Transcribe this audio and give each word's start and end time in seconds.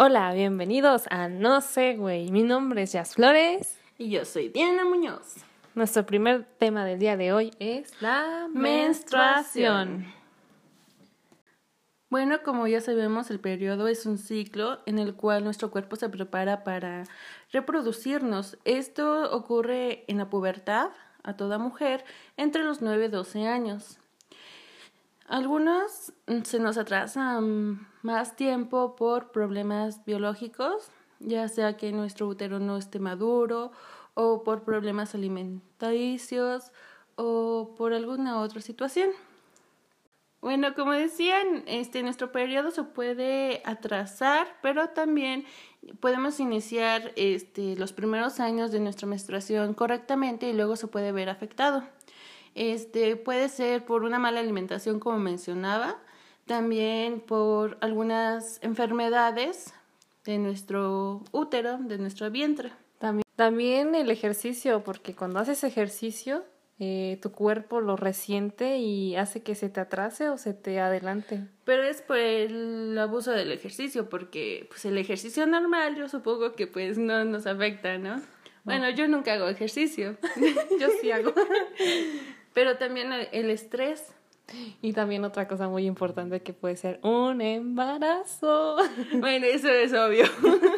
Hola, 0.00 0.32
bienvenidos 0.32 1.08
a 1.10 1.28
No 1.28 1.60
sé, 1.60 1.96
güey. 1.96 2.30
Mi 2.30 2.44
nombre 2.44 2.82
es 2.82 2.92
Jazz 2.92 3.16
Flores. 3.16 3.80
Y 3.98 4.10
yo 4.10 4.24
soy 4.24 4.48
Diana 4.48 4.84
Muñoz. 4.84 5.34
Nuestro 5.74 6.06
primer 6.06 6.44
tema 6.44 6.84
del 6.84 7.00
día 7.00 7.16
de 7.16 7.32
hoy 7.32 7.50
es 7.58 8.00
la 8.00 8.46
menstruación. 8.54 10.06
Bueno, 12.10 12.44
como 12.44 12.68
ya 12.68 12.80
sabemos, 12.80 13.28
el 13.32 13.40
periodo 13.40 13.88
es 13.88 14.06
un 14.06 14.18
ciclo 14.18 14.78
en 14.86 15.00
el 15.00 15.16
cual 15.16 15.42
nuestro 15.42 15.72
cuerpo 15.72 15.96
se 15.96 16.08
prepara 16.08 16.62
para 16.62 17.02
reproducirnos. 17.50 18.56
Esto 18.64 19.28
ocurre 19.32 20.04
en 20.06 20.18
la 20.18 20.30
pubertad 20.30 20.90
a 21.24 21.36
toda 21.36 21.58
mujer 21.58 22.04
entre 22.36 22.62
los 22.62 22.82
9 22.82 23.06
y 23.06 23.08
12 23.08 23.48
años. 23.48 23.98
Algunos 25.28 26.14
se 26.44 26.58
nos 26.58 26.78
atrasan 26.78 27.86
más 28.00 28.34
tiempo 28.34 28.96
por 28.96 29.30
problemas 29.30 30.02
biológicos, 30.06 30.90
ya 31.20 31.48
sea 31.48 31.76
que 31.76 31.92
nuestro 31.92 32.26
útero 32.28 32.60
no 32.60 32.78
esté 32.78 32.98
maduro 32.98 33.70
o 34.14 34.42
por 34.42 34.62
problemas 34.62 35.14
alimenticios 35.14 36.72
o 37.16 37.74
por 37.76 37.92
alguna 37.92 38.40
otra 38.40 38.62
situación. 38.62 39.10
Bueno, 40.40 40.74
como 40.74 40.92
decían, 40.92 41.62
este 41.66 42.02
nuestro 42.02 42.32
periodo 42.32 42.70
se 42.70 42.84
puede 42.84 43.60
atrasar, 43.66 44.46
pero 44.62 44.88
también 44.90 45.44
podemos 46.00 46.40
iniciar 46.40 47.12
este 47.16 47.76
los 47.76 47.92
primeros 47.92 48.40
años 48.40 48.72
de 48.72 48.80
nuestra 48.80 49.06
menstruación 49.06 49.74
correctamente 49.74 50.48
y 50.48 50.54
luego 50.54 50.76
se 50.76 50.86
puede 50.86 51.12
ver 51.12 51.28
afectado. 51.28 51.82
Este 52.58 53.14
puede 53.14 53.48
ser 53.48 53.84
por 53.84 54.02
una 54.02 54.18
mala 54.18 54.40
alimentación 54.40 54.98
como 54.98 55.18
mencionaba, 55.18 55.96
también 56.44 57.20
por 57.20 57.78
algunas 57.80 58.58
enfermedades 58.62 59.74
de 60.24 60.38
nuestro 60.38 61.22
útero, 61.30 61.78
de 61.78 61.98
nuestro 61.98 62.28
vientre. 62.32 62.72
También, 62.98 63.22
también 63.36 63.94
el 63.94 64.10
ejercicio, 64.10 64.82
porque 64.82 65.14
cuando 65.14 65.38
haces 65.38 65.62
ejercicio 65.62 66.44
eh, 66.80 67.18
tu 67.22 67.32
cuerpo 67.32 67.80
lo 67.80 67.96
resiente 67.96 68.78
y 68.78 69.16
hace 69.16 69.42
que 69.42 69.56
se 69.56 69.68
te 69.68 69.80
atrase 69.80 70.28
o 70.28 70.38
se 70.38 70.54
te 70.54 70.78
adelante. 70.78 71.40
Pero 71.64 71.82
es 71.82 72.02
por 72.02 72.18
el 72.18 72.96
abuso 72.98 73.32
del 73.32 73.50
ejercicio, 73.50 74.08
porque 74.08 74.66
pues 74.68 74.84
el 74.84 74.96
ejercicio 74.96 75.46
normal 75.46 75.96
yo 75.96 76.08
supongo 76.08 76.54
que 76.54 76.66
pues 76.68 76.96
no 76.96 77.24
nos 77.24 77.46
afecta, 77.46 77.98
¿no? 77.98 78.20
Bueno, 78.62 78.90
yo 78.90 79.08
nunca 79.08 79.32
hago 79.32 79.48
ejercicio. 79.48 80.18
yo 80.80 80.88
sí 81.00 81.10
hago. 81.10 81.32
Pero 82.58 82.76
también 82.76 83.12
el 83.12 83.50
estrés 83.50 84.16
y 84.80 84.94
también 84.94 85.24
otra 85.24 85.46
cosa 85.46 85.68
muy 85.68 85.86
importante 85.86 86.40
que 86.40 86.52
puede 86.52 86.76
ser 86.76 86.98
un 87.04 87.40
embarazo. 87.40 88.76
Bueno, 89.14 89.46
eso 89.46 89.68
es 89.68 89.92
obvio. 89.92 90.24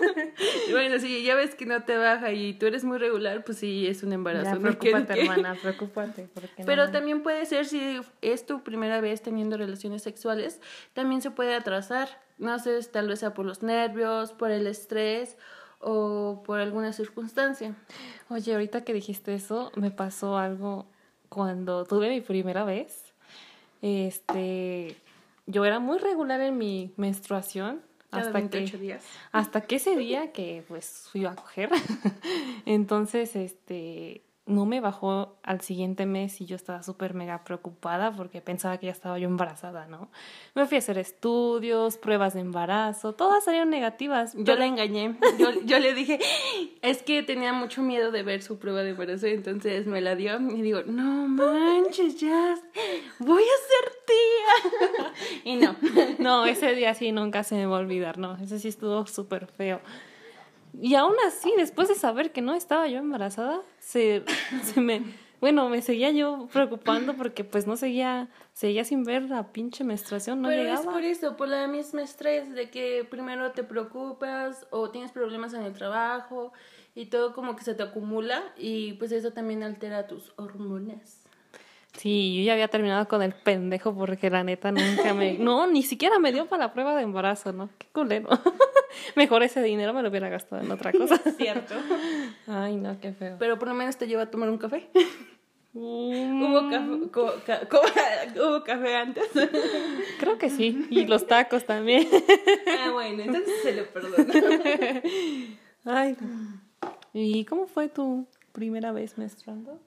bueno, 0.72 0.98
si 0.98 1.22
ya 1.22 1.34
ves 1.34 1.54
que 1.54 1.64
no 1.64 1.82
te 1.84 1.96
baja 1.96 2.32
y 2.32 2.52
tú 2.52 2.66
eres 2.66 2.84
muy 2.84 2.98
regular, 2.98 3.44
pues 3.44 3.58
sí, 3.58 3.86
es 3.86 4.02
un 4.02 4.12
embarazo. 4.12 4.56
Ya, 4.56 4.60
preocúpate, 4.60 5.20
hermana, 5.20 5.56
preocúpate. 5.62 6.28
Pero 6.66 6.90
también 6.90 7.22
puede 7.22 7.46
ser 7.46 7.64
si 7.64 8.00
es 8.20 8.44
tu 8.44 8.62
primera 8.62 9.00
vez 9.00 9.22
teniendo 9.22 9.56
relaciones 9.56 10.02
sexuales, 10.02 10.60
también 10.92 11.22
se 11.22 11.30
puede 11.30 11.54
atrasar. 11.54 12.08
No 12.38 12.58
sé, 12.58 12.78
tal 12.90 13.08
vez 13.08 13.20
sea 13.20 13.32
por 13.32 13.46
los 13.46 13.62
nervios, 13.62 14.32
por 14.32 14.50
el 14.50 14.66
estrés 14.66 15.38
o 15.78 16.42
por 16.44 16.60
alguna 16.60 16.92
circunstancia. 16.92 17.74
Oye, 18.28 18.52
ahorita 18.52 18.84
que 18.84 18.92
dijiste 18.92 19.34
eso, 19.34 19.72
me 19.76 19.90
pasó 19.90 20.36
algo 20.36 20.89
cuando 21.30 21.86
tuve 21.86 22.10
mi 22.10 22.20
primera 22.20 22.64
vez 22.64 23.10
este, 23.82 24.96
yo 25.46 25.64
era 25.64 25.78
muy 25.78 25.98
regular 25.98 26.40
en 26.40 26.58
mi 26.58 26.92
menstruación. 26.96 27.82
hasta 28.10 28.48
que, 28.48 28.60
días. 28.62 29.04
hasta 29.30 29.60
que 29.60 29.76
ese 29.76 29.96
día 29.96 30.32
que 30.32 30.64
pues 30.68 31.08
fui 31.10 31.24
a 31.24 31.34
coger. 31.34 31.70
Entonces, 32.66 33.36
este, 33.36 34.22
no 34.50 34.66
me 34.66 34.80
bajó 34.80 35.36
al 35.42 35.60
siguiente 35.60 36.06
mes 36.06 36.40
y 36.40 36.46
yo 36.46 36.56
estaba 36.56 36.82
súper 36.82 37.14
mega 37.14 37.44
preocupada 37.44 38.12
porque 38.12 38.40
pensaba 38.40 38.78
que 38.78 38.86
ya 38.86 38.92
estaba 38.92 39.18
yo 39.18 39.28
embarazada, 39.28 39.86
¿no? 39.86 40.10
Me 40.54 40.66
fui 40.66 40.76
a 40.76 40.78
hacer 40.80 40.98
estudios, 40.98 41.96
pruebas 41.96 42.34
de 42.34 42.40
embarazo, 42.40 43.14
todas 43.14 43.44
salieron 43.44 43.70
negativas. 43.70 44.34
Yo 44.36 44.56
la 44.56 44.66
engañé. 44.66 45.16
Yo, 45.38 45.52
yo 45.64 45.78
le 45.78 45.94
dije, 45.94 46.18
es 46.82 47.02
que 47.02 47.22
tenía 47.22 47.52
mucho 47.52 47.82
miedo 47.82 48.10
de 48.10 48.22
ver 48.22 48.42
su 48.42 48.58
prueba 48.58 48.82
de 48.82 48.90
embarazo, 48.90 49.26
entonces 49.26 49.86
me 49.86 50.00
la 50.00 50.16
dio 50.16 50.38
y 50.40 50.62
digo, 50.62 50.82
no 50.84 51.28
manches, 51.28 52.20
ya, 52.20 52.56
voy 53.18 53.42
a 53.42 53.56
ser 53.68 53.92
tía. 54.06 55.12
y 55.44 55.56
no. 55.56 55.76
No, 56.18 56.44
ese 56.44 56.74
día 56.74 56.94
sí 56.94 57.12
nunca 57.12 57.44
se 57.44 57.54
me 57.54 57.66
va 57.66 57.76
a 57.76 57.80
olvidar, 57.80 58.18
no, 58.18 58.36
ese 58.36 58.58
sí 58.58 58.68
estuvo 58.68 59.06
súper 59.06 59.46
feo. 59.46 59.80
Y 60.78 60.94
aún 60.94 61.14
así, 61.26 61.52
después 61.56 61.88
de 61.88 61.94
saber 61.94 62.32
que 62.32 62.42
no 62.42 62.54
estaba 62.54 62.86
yo 62.88 62.98
embarazada, 62.98 63.60
se, 63.78 64.24
se 64.62 64.80
me, 64.80 65.02
bueno, 65.40 65.68
me 65.68 65.82
seguía 65.82 66.10
yo 66.10 66.48
preocupando 66.52 67.14
porque 67.14 67.44
pues 67.44 67.66
no 67.66 67.76
seguía, 67.76 68.28
seguía 68.52 68.84
sin 68.84 69.04
ver 69.04 69.22
la 69.22 69.52
pinche 69.52 69.84
menstruación, 69.84 70.42
no 70.42 70.48
Pero 70.48 70.62
llegaba. 70.62 70.80
es 70.80 70.86
por 70.86 71.02
eso, 71.02 71.36
por 71.36 71.48
la 71.48 71.66
misma 71.66 72.02
estrés 72.02 72.52
de 72.54 72.70
que 72.70 73.06
primero 73.08 73.52
te 73.52 73.64
preocupas 73.64 74.66
o 74.70 74.90
tienes 74.90 75.12
problemas 75.12 75.54
en 75.54 75.62
el 75.62 75.72
trabajo 75.72 76.52
y 76.94 77.06
todo 77.06 77.34
como 77.34 77.56
que 77.56 77.64
se 77.64 77.74
te 77.74 77.82
acumula 77.82 78.42
y 78.58 78.94
pues 78.94 79.12
eso 79.12 79.32
también 79.32 79.62
altera 79.62 80.06
tus 80.06 80.32
hormonas. 80.36 81.19
Sí, 81.96 82.36
yo 82.36 82.44
ya 82.44 82.52
había 82.52 82.68
terminado 82.68 83.08
con 83.08 83.22
el 83.22 83.32
pendejo 83.32 83.94
porque 83.94 84.30
la 84.30 84.44
neta 84.44 84.72
nunca 84.72 85.12
me... 85.12 85.34
No, 85.38 85.66
ni 85.66 85.82
siquiera 85.82 86.18
me 86.18 86.32
dio 86.32 86.46
para 86.46 86.66
la 86.66 86.72
prueba 86.72 86.96
de 86.96 87.02
embarazo, 87.02 87.52
¿no? 87.52 87.68
Qué 87.78 87.88
culero. 87.92 88.28
Mejor 89.16 89.42
ese 89.42 89.62
dinero 89.62 89.92
me 89.92 90.02
lo 90.02 90.08
hubiera 90.08 90.28
gastado 90.28 90.62
en 90.62 90.70
otra 90.70 90.92
cosa. 90.92 91.16
Cierto. 91.36 91.74
Ay, 92.46 92.76
no, 92.76 92.98
qué 93.00 93.12
feo. 93.12 93.36
Pero 93.38 93.58
por 93.58 93.68
lo 93.68 93.74
menos 93.74 93.96
te 93.96 94.06
lleva 94.06 94.22
a 94.22 94.30
tomar 94.30 94.48
un 94.48 94.58
café. 94.58 94.88
Mm. 95.72 96.42
¿Hubo, 96.42 96.70
café, 96.70 97.70
¿Hubo 98.40 98.64
café 98.64 98.96
antes? 98.96 99.28
Creo 100.18 100.38
que 100.38 100.50
sí. 100.50 100.86
Y 100.90 101.06
los 101.06 101.26
tacos 101.26 101.64
también. 101.64 102.08
Ah, 102.80 102.90
bueno, 102.92 103.22
entonces 103.22 103.62
se 103.62 103.72
lo 103.74 103.86
perdono. 103.86 104.32
Ay. 105.84 106.16
¿Y 107.12 107.44
cómo 107.44 107.66
fue 107.66 107.88
tu 107.88 108.26
primera 108.52 108.92
vez 108.92 109.18
menstruando? 109.18 109.78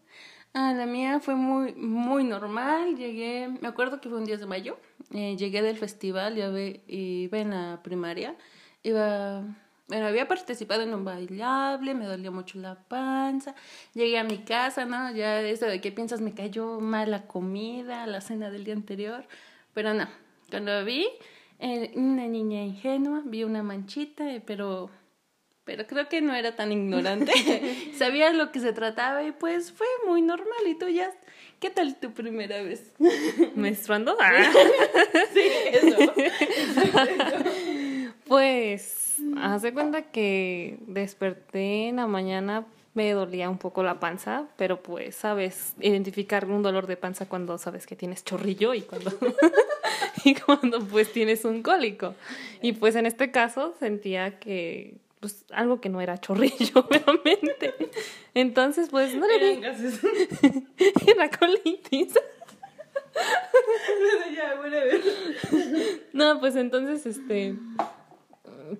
Ah, 0.55 0.71
la 0.73 0.85
mía 0.85 1.19
fue 1.19 1.35
muy, 1.35 1.73
muy 1.73 2.23
normal. 2.23 2.95
Llegué, 2.95 3.47
me 3.47 3.67
acuerdo 3.67 3.99
que 3.99 4.09
fue 4.09 4.19
un 4.19 4.25
10 4.25 4.39
de 4.39 4.45
mayo. 4.45 4.77
Eh, 5.11 5.35
llegué 5.35 5.63
del 5.63 5.77
festival, 5.77 6.35
ya 6.35 6.49
ve, 6.49 6.83
iba 6.87 7.39
en 7.39 7.49
la 7.51 7.81
primaria. 7.83 8.35
Iba, 8.83 9.41
bueno, 9.87 10.05
había 10.05 10.27
participado 10.27 10.83
en 10.83 10.93
un 10.93 11.05
bailable, 11.05 11.95
me 11.95 12.05
dolía 12.05 12.29
mucho 12.29 12.59
la 12.59 12.75
panza. 12.75 13.55
Llegué 13.95 14.19
a 14.19 14.23
mi 14.23 14.39
casa, 14.39 14.85
¿no? 14.85 15.11
Ya 15.11 15.41
eso 15.41 15.65
de 15.65 15.81
que 15.81 15.91
piensas, 15.91 16.21
me 16.21 16.35
cayó 16.35 16.79
mal 16.79 17.09
la 17.09 17.25
comida, 17.25 18.05
la 18.05 18.21
cena 18.21 18.51
del 18.51 18.63
día 18.63 18.75
anterior. 18.75 19.25
Pero 19.73 19.93
no, 19.95 20.07
cuando 20.51 20.85
vi, 20.85 21.07
eh, 21.59 21.91
una 21.95 22.27
niña 22.27 22.63
ingenua, 22.63 23.23
vi 23.25 23.43
una 23.43 23.63
manchita, 23.63 24.31
eh, 24.31 24.41
pero 24.45 24.91
pero 25.65 25.87
creo 25.87 26.09
que 26.09 26.21
no 26.21 26.35
era 26.35 26.55
tan 26.55 26.71
ignorante. 26.71 27.31
Sabía 27.97 28.31
lo 28.31 28.51
que 28.51 28.59
se 28.59 28.73
trataba 28.73 29.23
y 29.23 29.31
pues 29.31 29.71
fue 29.71 29.87
muy 30.05 30.21
normal. 30.21 30.67
¿Y 30.67 30.75
tú 30.75 30.87
ya? 30.87 31.11
¿Qué 31.59 31.69
tal 31.69 31.95
tu 31.95 32.11
primera 32.11 32.61
vez? 32.61 32.91
¿Menstruando? 33.55 34.17
sí, 35.33 35.41
eso. 35.71 36.13
Pues, 38.27 39.17
haz 39.37 39.61
de 39.61 39.73
cuenta 39.73 40.01
que 40.03 40.77
desperté 40.87 41.89
en 41.89 41.97
la 41.97 42.07
mañana, 42.07 42.65
me 42.93 43.11
dolía 43.11 43.49
un 43.49 43.57
poco 43.57 43.81
la 43.81 43.99
panza, 43.99 44.45
pero 44.57 44.83
pues 44.83 45.15
sabes 45.15 45.73
identificar 45.79 46.45
un 46.45 46.61
dolor 46.61 46.85
de 46.87 46.97
panza 46.97 47.27
cuando 47.27 47.57
sabes 47.57 47.87
que 47.87 47.95
tienes 47.95 48.23
chorrillo 48.23 48.73
y 48.73 48.81
cuando, 48.81 49.11
y 50.25 50.35
cuando 50.35 50.79
pues 50.79 51.11
tienes 51.11 51.45
un 51.45 51.63
cólico. 51.63 52.13
Y 52.61 52.73
pues 52.73 52.95
en 52.95 53.05
este 53.05 53.31
caso 53.31 53.73
sentía 53.79 54.39
que 54.39 54.97
pues 55.23 55.45
algo 55.51 55.79
que 55.79 55.87
no 55.87 56.01
era 56.01 56.17
chorrillo, 56.17 56.81
obviamente. 56.85 57.73
Entonces, 58.33 58.89
pues 58.89 59.15
no 59.15 59.25
le 59.25 59.39
vi. 59.39 59.61
Era 61.07 61.29
colitis. 61.39 62.13
No, 66.11 66.39
pues 66.39 66.55
entonces, 66.55 67.05
este, 67.05 67.55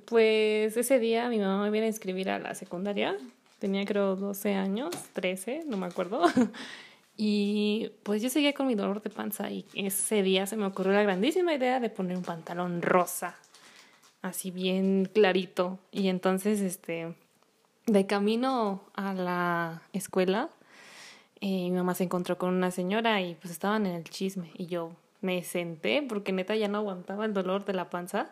pues 0.06 0.75
ese 0.75 1.00
día 1.00 1.30
mi 1.30 1.40
mamá 1.40 1.63
me 1.63 1.69
viene 1.72 1.86
a 1.86 1.90
inscribir 1.90 2.30
a 2.30 2.40
la 2.40 2.56
secundaria. 2.56 3.16
Tenía 3.60 3.86
creo 3.86 4.18
12 4.18 4.56
años, 4.56 4.94
13, 5.13 5.63
no 5.68 5.78
me 5.78 5.86
acuerdo. 5.86 6.24
Y 7.16 7.92
pues 8.04 8.22
yo 8.22 8.30
seguía 8.30 8.54
con 8.54 8.68
mi 8.68 8.75
dolor 8.75 9.01
de 9.01 9.10
panza 9.10 9.50
y 9.50 9.66
ese 9.75 10.24
día 10.24 10.45
se 10.45 10.57
me 10.57 10.66
ocurrió 10.66 10.94
la 10.94 11.04
grandísima 11.04 11.54
idea 11.54 11.80
de 11.80 11.90
poner 11.90 12.18
un 12.18 12.24
pantalón 12.24 12.81
rosa, 12.81 13.38
así 14.24 14.50
bien 14.50 15.06
clarito. 15.14 15.78
Y 15.92 16.08
entonces, 16.08 16.62
este, 16.62 17.14
de 17.86 18.08
camino 18.08 18.81
a 18.96 19.14
la 19.14 19.84
escuela, 19.94 20.50
eh, 21.42 21.70
mi 21.70 21.72
mamá 21.72 21.94
se 21.94 22.06
encontró 22.06 22.40
con 22.40 22.54
una 22.54 22.72
señora 22.72 23.22
y 23.22 23.36
pues 23.36 23.52
estaban 23.52 23.86
en 23.86 23.94
el 23.94 24.06
chisme 24.06 24.50
y 24.58 24.66
yo 24.66 24.94
me 25.22 25.44
senté 25.44 26.02
porque 26.02 26.31
neta 26.31 26.56
ya 26.56 26.68
no 26.68 26.80
aguantaba 26.80 27.25
el 27.25 27.34
dolor 27.34 27.66
de 27.66 27.74
la 27.74 27.90
panza 27.90 28.30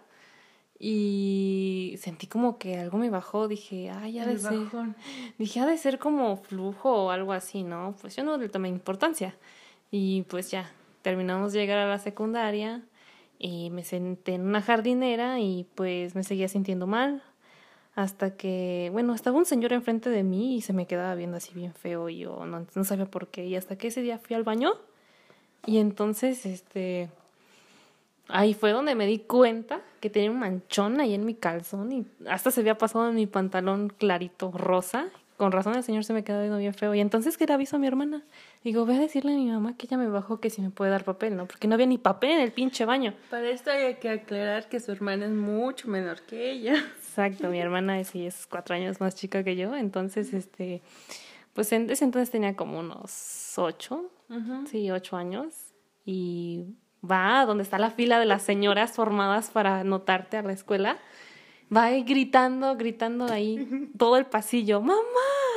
y 0.79 1.95
sentí 1.99 2.25
como 2.25 2.57
que 2.57 2.79
algo 2.79 2.97
me 2.97 3.11
bajó, 3.11 3.47
dije, 3.47 3.91
ay, 3.91 4.13
ya 4.13 4.25
de 4.25 4.39
ser. 4.39 4.57
Dije, 5.37 5.59
ha 5.59 5.67
de 5.67 5.77
ser 5.77 5.99
como 5.99 6.37
flujo 6.37 7.05
o 7.05 7.09
algo 7.11 7.33
así, 7.33 7.61
¿no? 7.61 7.95
Pues 8.01 8.15
yo 8.15 8.23
no 8.23 8.37
le 8.37 8.49
tomé 8.49 8.69
importancia. 8.69 9.35
Y 9.91 10.23
pues 10.23 10.49
ya, 10.49 10.71
terminamos 11.03 11.53
de 11.53 11.59
llegar 11.59 11.77
a 11.77 11.87
la 11.87 11.99
secundaria 11.99 12.81
y 13.43 13.71
me 13.71 13.83
senté 13.83 14.35
en 14.35 14.41
una 14.41 14.61
jardinera 14.61 15.39
y 15.39 15.65
pues 15.73 16.13
me 16.13 16.23
seguía 16.23 16.47
sintiendo 16.47 16.85
mal. 16.85 17.23
Hasta 17.95 18.37
que, 18.37 18.89
bueno, 18.93 19.15
estaba 19.15 19.37
un 19.37 19.45
señor 19.45 19.73
enfrente 19.73 20.11
de 20.11 20.23
mí 20.23 20.55
y 20.55 20.61
se 20.61 20.73
me 20.73 20.85
quedaba 20.85 21.15
viendo 21.15 21.37
así 21.37 21.51
bien 21.53 21.73
feo 21.73 22.07
y 22.07 22.19
yo 22.19 22.45
no, 22.45 22.67
no 22.73 22.83
sabía 22.83 23.05
por 23.05 23.29
qué. 23.29 23.45
Y 23.45 23.55
hasta 23.55 23.77
que 23.77 23.87
ese 23.87 24.03
día 24.03 24.19
fui 24.19 24.35
al 24.35 24.43
baño 24.43 24.73
y 25.65 25.79
entonces, 25.79 26.45
este, 26.45 27.09
ahí 28.27 28.53
fue 28.53 28.71
donde 28.71 28.93
me 28.93 29.07
di 29.07 29.17
cuenta 29.19 29.81
que 29.99 30.11
tenía 30.11 30.29
un 30.29 30.39
manchón 30.39 30.99
ahí 30.99 31.15
en 31.15 31.25
mi 31.25 31.33
calzón 31.33 31.91
y 31.91 32.05
hasta 32.27 32.51
se 32.51 32.61
había 32.61 32.77
pasado 32.77 33.09
en 33.09 33.15
mi 33.15 33.25
pantalón 33.25 33.89
clarito 33.89 34.51
rosa. 34.51 35.07
Con 35.41 35.51
razón 35.51 35.73
el 35.73 35.81
señor 35.81 36.03
se 36.03 36.13
me 36.13 36.23
quedaba 36.23 36.43
viendo 36.43 36.59
bien 36.59 36.75
feo. 36.75 36.93
Y 36.93 36.99
entonces 36.99 37.35
que 37.35 37.47
le 37.47 37.53
aviso 37.53 37.77
a 37.77 37.79
mi 37.79 37.87
hermana. 37.87 38.21
Digo, 38.63 38.85
voy 38.85 38.97
a 38.97 38.99
decirle 38.99 39.33
a 39.33 39.35
mi 39.35 39.49
mamá 39.49 39.75
que 39.75 39.87
ella 39.87 39.97
me 39.97 40.07
bajó 40.07 40.39
que 40.39 40.51
si 40.51 40.61
me 40.61 40.69
puede 40.69 40.91
dar 40.91 41.03
papel, 41.03 41.35
¿no? 41.35 41.47
Porque 41.47 41.67
no 41.67 41.73
había 41.73 41.87
ni 41.87 41.97
papel 41.97 42.33
en 42.33 42.41
el 42.41 42.51
pinche 42.51 42.85
baño. 42.85 43.15
Para 43.31 43.49
esto 43.49 43.71
hay 43.71 43.95
que 43.95 44.09
aclarar 44.11 44.69
que 44.69 44.79
su 44.79 44.91
hermana 44.91 45.25
es 45.25 45.31
mucho 45.31 45.87
menor 45.87 46.21
que 46.27 46.51
ella. 46.51 46.75
Exacto, 46.95 47.49
mi 47.49 47.59
hermana 47.59 47.99
es, 47.99 48.13
es 48.13 48.45
cuatro 48.45 48.75
años 48.75 48.99
más 49.01 49.15
chica 49.15 49.43
que 49.43 49.55
yo. 49.55 49.75
Entonces, 49.75 50.31
este, 50.31 50.83
pues 51.53 51.71
en 51.71 51.89
ese 51.89 52.05
entonces 52.05 52.29
tenía 52.29 52.55
como 52.55 52.77
unos 52.77 53.57
ocho, 53.57 54.11
sí, 54.69 54.91
ocho 54.91 55.17
años. 55.17 55.73
Y 56.05 56.75
va 57.03 57.41
a 57.41 57.45
donde 57.47 57.63
está 57.63 57.79
la 57.79 57.89
fila 57.89 58.19
de 58.19 58.27
las 58.27 58.43
señoras 58.43 58.91
formadas 58.91 59.49
para 59.49 59.79
anotarte 59.79 60.37
a 60.37 60.43
la 60.43 60.53
escuela. 60.53 60.99
Va 61.73 61.85
ahí 61.85 62.03
gritando, 62.03 62.75
gritando 62.75 63.25
ahí 63.31 63.89
todo 63.97 64.17
el 64.17 64.25
pasillo. 64.25 64.81
¡Mamá! 64.81 64.97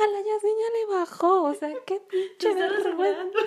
La 0.01 0.19
niña 0.19 0.65
le 0.73 0.95
bajó. 0.95 1.43
O 1.43 1.53
sea, 1.53 1.69
qué 1.85 1.99
pinche 1.99 2.53
vergüenza. 2.53 3.39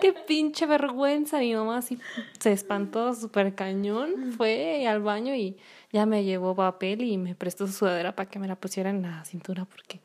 qué 0.00 0.12
pinche 0.12 0.66
vergüenza. 0.66 1.38
Mi 1.38 1.54
mamá 1.54 1.78
así 1.78 1.98
se 2.40 2.52
espantó 2.52 3.14
súper 3.14 3.54
cañón. 3.54 4.32
Fue 4.32 4.86
al 4.88 5.00
baño 5.00 5.34
y 5.34 5.56
ya 5.92 6.06
me 6.06 6.24
llevó 6.24 6.56
papel 6.56 7.02
y 7.02 7.18
me 7.18 7.34
prestó 7.34 7.66
su 7.66 7.72
sudadera 7.72 8.16
para 8.16 8.28
que 8.28 8.38
me 8.38 8.48
la 8.48 8.56
pusiera 8.56 8.90
en 8.90 9.02
la 9.02 9.24
cintura 9.24 9.64
porque 9.64 10.00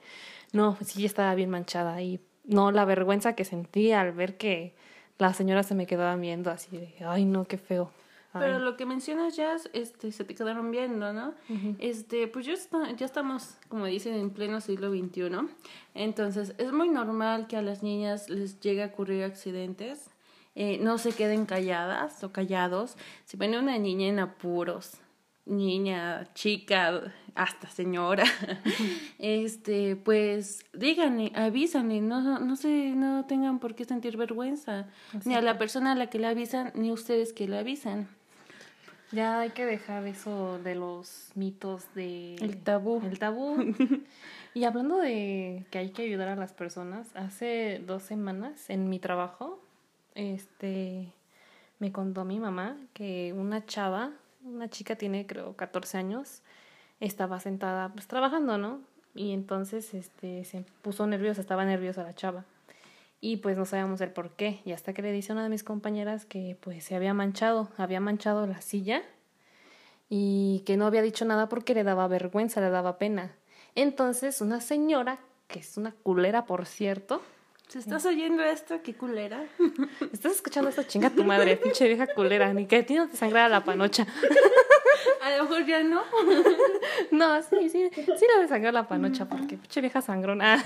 no, 0.52 0.78
sí 0.84 1.06
estaba 1.06 1.34
bien 1.34 1.50
manchada. 1.50 2.00
Y 2.02 2.20
no, 2.44 2.72
la 2.72 2.86
vergüenza 2.86 3.34
que 3.34 3.44
sentí 3.44 3.92
al 3.92 4.12
ver 4.12 4.38
que 4.38 4.76
la 5.18 5.34
señora 5.34 5.64
se 5.64 5.74
me 5.74 5.88
quedaba 5.88 6.16
viendo 6.16 6.52
así 6.52 6.78
de, 6.78 6.94
ay 7.06 7.26
no, 7.26 7.46
qué 7.46 7.58
feo. 7.58 7.92
Pero 8.40 8.60
lo 8.60 8.78
que 8.78 8.86
mencionas 8.86 9.36
ya, 9.36 9.56
este, 9.74 10.12
se 10.12 10.24
te 10.24 10.36
quedaron 10.36 10.72
viendo, 10.72 11.14
¿no? 11.14 11.34
Este, 11.80 12.28
pues 12.28 12.46
ya, 12.46 12.54
está, 12.54 12.92
ya 12.92 13.06
estamos, 13.06 13.58
como 13.68 13.86
dicen, 13.86 14.14
en 14.14 14.30
pleno 14.30 14.62
siglo 14.62 14.90
XXI. 14.90 15.48
Entonces, 15.94 16.54
es 16.58 16.72
muy 16.72 16.90
normal 16.90 17.48
que 17.48 17.58
a 17.58 17.62
las 17.62 17.84
niñas 17.84 18.30
les 18.30 18.60
llegue 18.60 18.84
a 18.84 18.88
ocurrir 18.88 19.24
accidentes. 19.24 20.10
Eh, 20.56 20.80
no 20.82 20.98
se 20.98 21.12
queden 21.12 21.46
calladas 21.46 22.24
o 22.24 22.32
callados. 22.32 22.98
Si 23.26 23.38
ven 23.38 23.56
una 23.56 23.78
niña 23.78 24.08
en 24.08 24.20
apuros, 24.20 25.00
niña, 25.48 26.28
chica, 26.34 27.14
hasta 27.36 27.70
señora, 27.70 28.24
este, 29.20 29.96
pues 29.96 30.66
díganle, 30.74 31.32
avísanle, 31.36 32.02
no, 32.02 32.40
no 32.40 32.56
se, 32.56 32.92
no 32.96 33.26
tengan 33.26 33.60
por 33.60 33.76
qué 33.76 33.86
sentir 33.86 34.18
vergüenza, 34.18 34.88
ni 35.26 35.36
a 35.36 35.42
la 35.42 35.58
persona 35.58 35.94
a 35.94 35.96
la 35.96 36.10
que 36.10 36.20
le 36.20 36.28
avisan, 36.28 36.72
ni 36.76 36.92
ustedes 36.92 37.34
que 37.34 37.48
le 37.48 37.60
avisan. 37.60 38.10
Ya 39.12 39.40
hay 39.40 39.52
que 39.52 39.66
dejar 39.66 40.06
eso 40.06 40.60
de 40.60 40.76
los 40.76 41.32
mitos 41.36 41.86
de... 41.96 42.36
El 42.36 42.58
tabú. 42.58 43.02
El 43.04 43.20
tabú. 43.20 43.58
y 44.54 44.64
hablando 44.66 44.98
de 44.98 45.66
que 45.72 45.78
hay 45.78 45.92
que 45.92 46.04
ayudar 46.04 46.28
a 46.28 46.36
las 46.36 46.54
personas, 46.54 47.16
hace 47.16 47.82
dos 47.86 48.04
semanas 48.04 48.70
en 48.70 48.90
mi 48.90 49.00
trabajo, 49.00 49.62
este, 50.16 51.14
me 51.80 51.92
contó 51.92 52.26
mi 52.26 52.40
mamá 52.40 52.76
que 52.94 53.34
una 53.34 53.66
chava 53.66 54.12
una 54.48 54.70
chica 54.70 54.96
tiene 54.96 55.26
creo 55.26 55.56
14 55.56 55.98
años, 55.98 56.42
estaba 57.00 57.40
sentada 57.40 57.90
pues 57.90 58.08
trabajando, 58.08 58.58
¿no? 58.58 58.82
Y 59.14 59.34
entonces 59.34 59.94
este 59.94 60.44
se 60.46 60.64
puso 60.82 61.08
nerviosa, 61.08 61.42
estaba 61.42 61.66
nerviosa 61.66 62.04
la 62.04 62.14
chava. 62.14 62.46
Y 63.20 63.38
pues 63.38 63.58
no 63.58 63.66
sabíamos 63.66 64.00
el 64.02 64.12
por 64.12 64.36
qué. 64.36 64.62
Y 64.66 64.74
hasta 64.74 64.94
que 64.94 65.02
le 65.02 65.12
dice 65.12 65.32
a 65.32 65.36
una 65.36 65.44
de 65.44 65.50
mis 65.50 65.64
compañeras 65.64 66.26
que 66.26 66.58
pues 66.62 66.84
se 66.84 66.96
había 66.96 67.14
manchado, 67.14 67.70
había 67.78 68.00
manchado 68.00 68.46
la 68.48 68.62
silla 68.62 69.02
y 70.10 70.64
que 70.66 70.78
no 70.78 70.86
había 70.86 71.02
dicho 71.02 71.26
nada 71.26 71.50
porque 71.50 71.74
le 71.74 71.84
daba 71.84 72.08
vergüenza, 72.08 72.62
le 72.62 72.70
daba 72.70 72.98
pena. 72.98 73.36
Entonces 73.76 74.42
una 74.42 74.62
señora, 74.62 75.20
que 75.48 75.60
es 75.60 75.78
una 75.78 75.92
culera 76.04 76.46
por 76.46 76.66
cierto, 76.66 77.22
si 77.68 77.80
estás 77.80 78.06
oyendo 78.06 78.44
esto, 78.44 78.82
qué 78.82 78.94
culera. 78.94 79.46
Estás 80.14 80.32
escuchando 80.32 80.70
esto, 80.70 80.84
chinga 80.84 81.10
tu 81.10 81.26
madre, 81.26 81.58
pinche 81.64 81.86
vieja 81.86 82.08
culera. 82.08 82.54
Ni 82.54 82.66
que 82.66 82.78
a 82.78 82.86
ti 82.86 82.96
no 82.96 83.10
te 83.10 83.18
sangrara 83.18 83.50
la 83.50 83.64
panocha. 83.66 84.08
A 85.22 85.36
lo 85.36 85.44
mejor 85.44 85.66
ya 85.66 85.84
no. 85.84 86.02
No, 87.12 87.42
sí, 87.44 87.70
sí, 87.70 87.90
sí 87.94 88.26
le 88.36 88.42
de 88.42 88.48
sangrar 88.48 88.74
la 88.74 88.88
panocha, 88.88 89.26
porque 89.26 89.58
pinche 89.58 89.82
vieja 89.82 90.02
sangrona. 90.02 90.64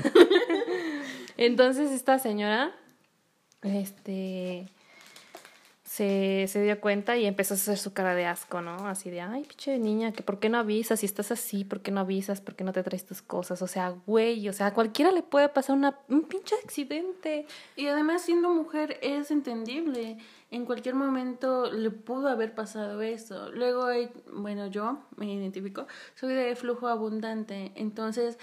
Entonces 1.44 1.90
esta 1.90 2.20
señora, 2.20 2.72
este, 3.64 4.68
se, 5.84 6.46
se 6.48 6.62
dio 6.62 6.80
cuenta 6.80 7.18
y 7.18 7.26
empezó 7.26 7.56
a 7.56 7.58
hacer 7.58 7.80
su 7.80 7.94
cara 7.94 8.14
de 8.14 8.28
asco, 8.28 8.62
¿no? 8.62 8.88
Así 8.88 9.10
de, 9.10 9.22
ay, 9.22 9.46
pinche 9.46 9.80
niña, 9.80 10.12
que 10.12 10.22
por 10.22 10.38
qué 10.38 10.50
no 10.50 10.60
avisas, 10.60 11.00
si 11.00 11.08
estás 11.08 11.32
así, 11.32 11.64
por 11.64 11.82
qué 11.82 11.90
no 11.90 12.02
avisas, 12.02 12.42
por 12.42 12.54
qué 12.54 12.64
no 12.64 12.74
te 12.74 12.84
traes 12.84 13.08
tus 13.08 13.24
cosas, 13.24 13.64
o 13.64 13.68
sea, 13.68 13.90
güey, 14.06 14.48
o 14.50 14.54
sea, 14.54 14.68
a 14.68 14.74
cualquiera 14.76 15.12
le 15.12 15.24
puede 15.24 15.50
pasar 15.50 15.80
un 16.10 16.22
pinche 16.26 16.54
accidente. 16.64 17.48
Y 17.76 17.88
además 17.88 18.22
siendo 18.22 18.52
mujer 18.52 19.00
es 19.02 19.32
entendible, 19.32 20.20
en 20.52 20.66
cualquier 20.66 20.94
momento 20.94 21.72
le 21.72 21.90
pudo 21.90 22.28
haber 22.28 22.54
pasado 22.54 23.02
eso. 23.02 23.52
Luego, 23.52 23.88
bueno, 24.32 24.68
yo 24.68 25.00
me 25.16 25.34
identifico, 25.34 25.88
soy 26.14 26.36
de 26.36 26.56
flujo 26.56 26.88
abundante, 26.88 27.72
entonces 27.74 28.38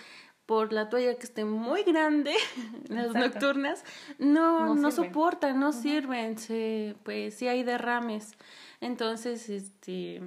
por 0.49 0.73
la 0.73 0.89
toalla 0.89 1.15
que 1.17 1.25
esté 1.25 1.45
muy 1.45 1.83
grande, 1.83 2.33
las 2.89 3.13
nocturnas, 3.13 3.85
no, 4.19 4.75
no, 4.75 4.91
soportan, 4.91 5.61
no 5.61 5.75
sirven, 5.75 6.39
se, 6.39 6.97
pues 7.03 7.35
sí 7.35 7.49
hay 7.49 7.65
derrames. 7.65 8.33
Entonces, 8.81 9.51
este, 9.51 10.23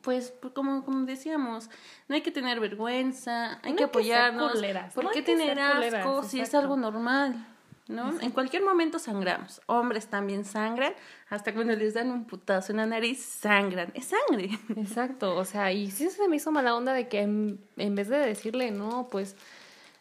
pues, 0.00 0.32
pues 0.40 0.54
como, 0.54 0.86
como 0.86 1.04
decíamos, 1.04 1.68
no 2.08 2.14
hay 2.14 2.22
que 2.22 2.30
tener 2.30 2.60
vergüenza, 2.60 3.60
hay 3.62 3.74
que 3.74 3.84
apoyarnos. 3.84 4.54
¿Por 4.94 5.10
qué 5.10 5.20
tener 5.20 5.60
asco 5.60 6.22
si 6.22 6.40
es 6.40 6.54
algo 6.54 6.78
normal? 6.78 7.46
¿No? 7.90 8.20
En 8.20 8.30
cualquier 8.30 8.62
momento 8.62 8.98
sangramos. 8.98 9.60
Hombres 9.66 10.06
también 10.06 10.44
sangran, 10.44 10.94
hasta 11.28 11.52
cuando 11.52 11.74
les 11.74 11.94
dan 11.94 12.10
un 12.10 12.24
putazo 12.24 12.72
en 12.72 12.78
la 12.78 12.86
nariz, 12.86 13.22
sangran. 13.22 13.90
Es 13.94 14.06
sangre. 14.06 14.50
Exacto, 14.76 15.36
o 15.36 15.44
sea, 15.44 15.72
y 15.72 15.90
sí 15.90 16.08
se 16.10 16.28
me 16.28 16.36
hizo 16.36 16.50
mala 16.52 16.74
onda 16.74 16.92
de 16.92 17.08
que 17.08 17.20
en, 17.20 17.58
vez 17.76 18.08
de 18.08 18.18
decirle, 18.18 18.70
no, 18.70 19.08
pues 19.10 19.36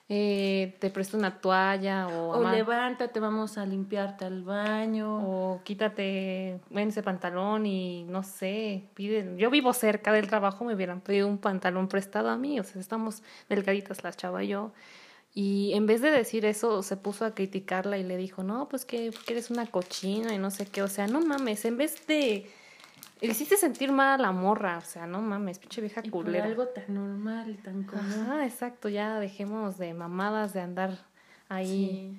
eh, 0.07 0.75
te 0.79 0.89
presto 0.89 1.17
una 1.17 1.39
toalla 1.39 2.07
o... 2.07 2.39
O 2.39 2.49
levántate, 2.49 3.19
vamos 3.19 3.57
a 3.57 3.65
limpiarte 3.65 4.25
al 4.25 4.43
baño. 4.43 5.17
O 5.23 5.61
quítate 5.63 6.59
en 6.71 6.89
ese 6.89 7.03
pantalón 7.03 7.65
y 7.65 8.03
no 8.05 8.23
sé, 8.23 8.85
piden... 8.95 9.37
Yo 9.37 9.49
vivo 9.49 9.73
cerca 9.73 10.11
del 10.11 10.27
trabajo, 10.27 10.65
me 10.65 10.73
hubieran 10.73 11.01
pedido 11.01 11.27
un 11.27 11.37
pantalón 11.37 11.87
prestado 11.87 12.29
a 12.29 12.37
mí, 12.37 12.59
o 12.59 12.63
sea, 12.63 12.81
estamos 12.81 13.23
delgaditas 13.49 14.03
la 14.03 14.11
chava 14.11 14.43
y 14.43 14.49
yo. 14.49 14.71
Y 15.33 15.73
en 15.73 15.85
vez 15.85 16.01
de 16.01 16.11
decir 16.11 16.45
eso, 16.45 16.81
se 16.81 16.97
puso 16.97 17.23
a 17.25 17.35
criticarla 17.35 17.97
y 17.97 18.03
le 18.03 18.17
dijo, 18.17 18.43
no, 18.43 18.67
pues 18.67 18.85
que, 18.85 19.11
eres 19.27 19.51
una 19.51 19.65
cochina 19.67 20.33
y 20.33 20.37
no 20.37 20.51
sé 20.51 20.65
qué. 20.65 20.81
O 20.81 20.87
sea, 20.87 21.07
no 21.07 21.21
mames, 21.21 21.65
en 21.65 21.77
vez 21.77 22.07
de... 22.07 22.49
Le 23.21 23.31
hiciste 23.31 23.57
sentir 23.57 23.91
mal 23.91 24.19
a 24.19 24.23
la 24.23 24.31
morra, 24.31 24.77
o 24.77 24.85
sea, 24.85 25.05
no 25.05 25.21
mames, 25.21 25.59
pinche 25.59 25.81
vieja 25.81 26.01
y 26.03 26.09
culera. 26.09 26.45
algo 26.45 26.67
tan 26.67 26.93
normal 26.93 27.49
y 27.49 27.55
tan 27.55 27.83
común. 27.83 28.27
Ah, 28.29 28.45
exacto, 28.45 28.87
ya 28.87 29.19
dejemos 29.19 29.77
de 29.77 29.93
mamadas 29.93 30.53
de 30.53 30.61
andar 30.61 30.97
ahí 31.49 32.17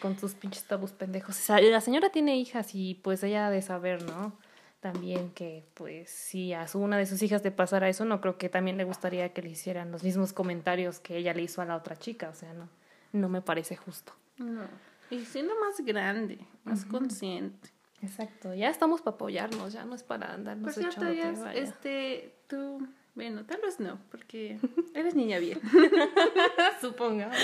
con 0.00 0.18
sus 0.18 0.34
pinches 0.34 0.64
tabús 0.64 0.92
pendejos. 0.92 1.36
O 1.38 1.40
sea, 1.40 1.58
la 1.60 1.80
señora 1.80 2.10
tiene 2.10 2.36
hijas 2.36 2.74
y 2.74 2.94
pues 2.96 3.22
ella 3.22 3.46
ha 3.46 3.50
de 3.50 3.62
saber, 3.62 4.02
¿no? 4.02 4.34
También 4.80 5.30
que 5.30 5.64
pues 5.74 6.10
si 6.10 6.52
a 6.52 6.66
una 6.74 6.98
de 6.98 7.06
sus 7.06 7.22
hijas 7.22 7.42
le 7.42 7.50
pasara 7.50 7.88
eso, 7.88 8.04
no 8.04 8.20
creo 8.20 8.38
que 8.38 8.48
también 8.48 8.76
le 8.76 8.84
gustaría 8.84 9.32
que 9.32 9.42
le 9.42 9.50
hicieran 9.50 9.90
los 9.90 10.02
mismos 10.02 10.32
comentarios 10.32 11.00
que 11.00 11.16
ella 11.16 11.34
le 11.34 11.42
hizo 11.42 11.62
a 11.62 11.64
la 11.64 11.76
otra 11.76 11.96
chica, 11.96 12.28
o 12.28 12.34
sea, 12.34 12.52
no, 12.52 12.68
no 13.12 13.28
me 13.28 13.42
parece 13.42 13.76
justo. 13.76 14.12
No. 14.38 14.62
Y 15.10 15.24
siendo 15.24 15.54
más 15.60 15.80
grande, 15.84 16.38
más 16.64 16.84
consciente. 16.84 17.70
Exacto, 18.02 18.54
ya 18.54 18.68
estamos 18.68 19.00
para 19.00 19.14
apoyarnos, 19.14 19.72
ya 19.72 19.84
no 19.84 19.94
es 19.94 20.02
para 20.02 20.34
andarnos 20.34 20.74
Por 20.74 20.82
cierto, 20.82 21.10
ya, 21.12 21.52
este, 21.54 22.34
tú 22.46 22.86
bueno, 23.16 23.44
tal 23.46 23.60
vez 23.62 23.80
no, 23.80 23.98
porque 24.10 24.58
eres 24.94 25.14
niña 25.14 25.38
bien. 25.38 25.58
Supongamos. 26.80 27.36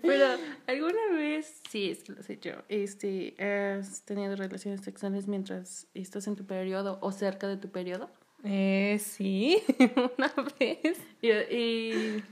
Pero 0.00 0.26
alguna 0.66 1.12
vez, 1.12 1.60
sí, 1.68 1.90
es 1.90 2.04
que 2.04 2.12
lo 2.12 2.22
sé 2.22 2.38
yo, 2.40 2.52
este, 2.68 3.34
has 3.42 4.02
tenido 4.02 4.36
relaciones 4.36 4.80
sexuales 4.82 5.26
mientras 5.26 5.88
estás 5.94 6.28
en 6.28 6.36
tu 6.36 6.46
periodo 6.46 6.98
o 7.02 7.10
cerca 7.10 7.48
de 7.48 7.56
tu 7.56 7.70
periodo. 7.70 8.08
Eh, 8.44 9.00
sí, 9.02 9.60
una 10.16 10.32
vez. 10.58 10.96
Y, 11.20 11.30
y 11.30 12.24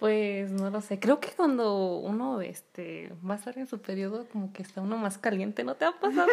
Pues 0.00 0.50
no 0.50 0.68
lo 0.68 0.80
sé. 0.80 0.98
Creo 0.98 1.20
que 1.20 1.30
cuando 1.30 1.96
uno 1.98 2.40
este 2.40 3.12
va 3.24 3.34
a 3.34 3.36
estar 3.36 3.56
en 3.56 3.68
su 3.68 3.80
periodo, 3.80 4.26
como 4.32 4.52
que 4.52 4.62
está 4.62 4.80
uno 4.80 4.96
más 4.96 5.16
caliente, 5.16 5.62
¿no 5.62 5.76
te 5.76 5.84
ha 5.84 5.92
pasado? 5.92 6.26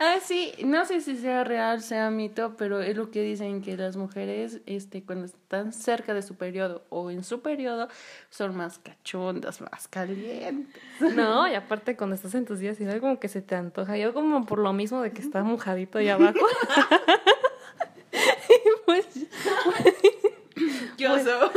Ah, 0.00 0.16
sí, 0.22 0.52
no 0.64 0.84
sé 0.84 1.00
si 1.00 1.16
sea 1.16 1.42
real, 1.44 1.80
sea 1.82 2.10
mito, 2.10 2.54
pero 2.56 2.80
es 2.82 2.96
lo 2.96 3.10
que 3.10 3.22
dicen 3.22 3.62
que 3.62 3.76
las 3.76 3.96
mujeres, 3.96 4.60
este, 4.66 5.02
cuando 5.02 5.24
están 5.26 5.72
cerca 5.72 6.12
de 6.14 6.22
su 6.22 6.34
periodo 6.36 6.84
o 6.90 7.10
en 7.10 7.24
su 7.24 7.40
periodo, 7.40 7.88
son 8.30 8.54
más 8.56 8.78
cachondas, 8.78 9.60
más 9.60 9.88
calientes. 9.88 10.82
No, 11.16 11.48
y 11.48 11.54
aparte 11.54 11.96
cuando 11.96 12.14
estás 12.16 12.34
en 12.34 12.44
tus 12.44 12.58
días 12.58 12.76
como 13.00 13.18
que 13.18 13.28
se 13.28 13.40
te 13.42 13.54
antoja. 13.54 13.96
Yo 13.96 14.12
como 14.14 14.44
por 14.46 14.58
lo 14.58 14.72
mismo 14.72 15.00
de 15.00 15.12
que 15.12 15.20
está 15.22 15.42
mojadito 15.42 15.98
ahí 15.98 16.08
abajo. 16.08 16.38
pues, 18.86 19.06
Yo 20.96 21.18
soy. 21.18 21.48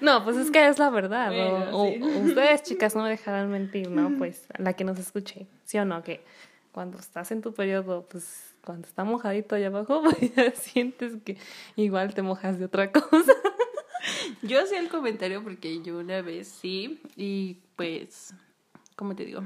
no, 0.00 0.22
pues 0.24 0.36
es 0.36 0.50
que 0.50 0.66
es 0.68 0.78
la 0.78 0.90
verdad. 0.90 1.30
o- 1.30 1.34
Bueno, 1.34 1.78
o, 1.78 1.86
sí. 1.86 2.00
o 2.02 2.18
ustedes, 2.26 2.62
chicas, 2.62 2.94
no 2.94 3.02
me 3.04 3.10
dejarán 3.10 3.50
mentir, 3.50 3.90
¿no? 3.90 4.16
Pues 4.18 4.46
la 4.58 4.74
que 4.74 4.84
nos 4.84 4.98
escuche, 4.98 5.46
¿sí 5.64 5.78
o 5.78 5.84
no? 5.84 6.02
Que 6.02 6.20
cuando 6.78 6.96
estás 7.00 7.32
en 7.32 7.42
tu 7.42 7.52
periodo, 7.52 8.06
pues 8.08 8.54
cuando 8.64 8.86
está 8.86 9.02
mojadito 9.02 9.56
ahí 9.56 9.64
abajo, 9.64 10.00
pues 10.04 10.32
ya 10.32 10.52
sientes 10.52 11.14
que 11.24 11.36
igual 11.74 12.14
te 12.14 12.22
mojas 12.22 12.56
de 12.60 12.66
otra 12.66 12.92
cosa. 12.92 13.32
Yo 14.42 14.62
hacía 14.62 14.78
el 14.78 14.88
comentario 14.88 15.42
porque 15.42 15.82
yo 15.82 15.98
una 15.98 16.22
vez 16.22 16.46
sí, 16.46 17.00
y 17.16 17.56
pues, 17.74 18.32
¿cómo 18.94 19.16
te 19.16 19.24
digo? 19.24 19.42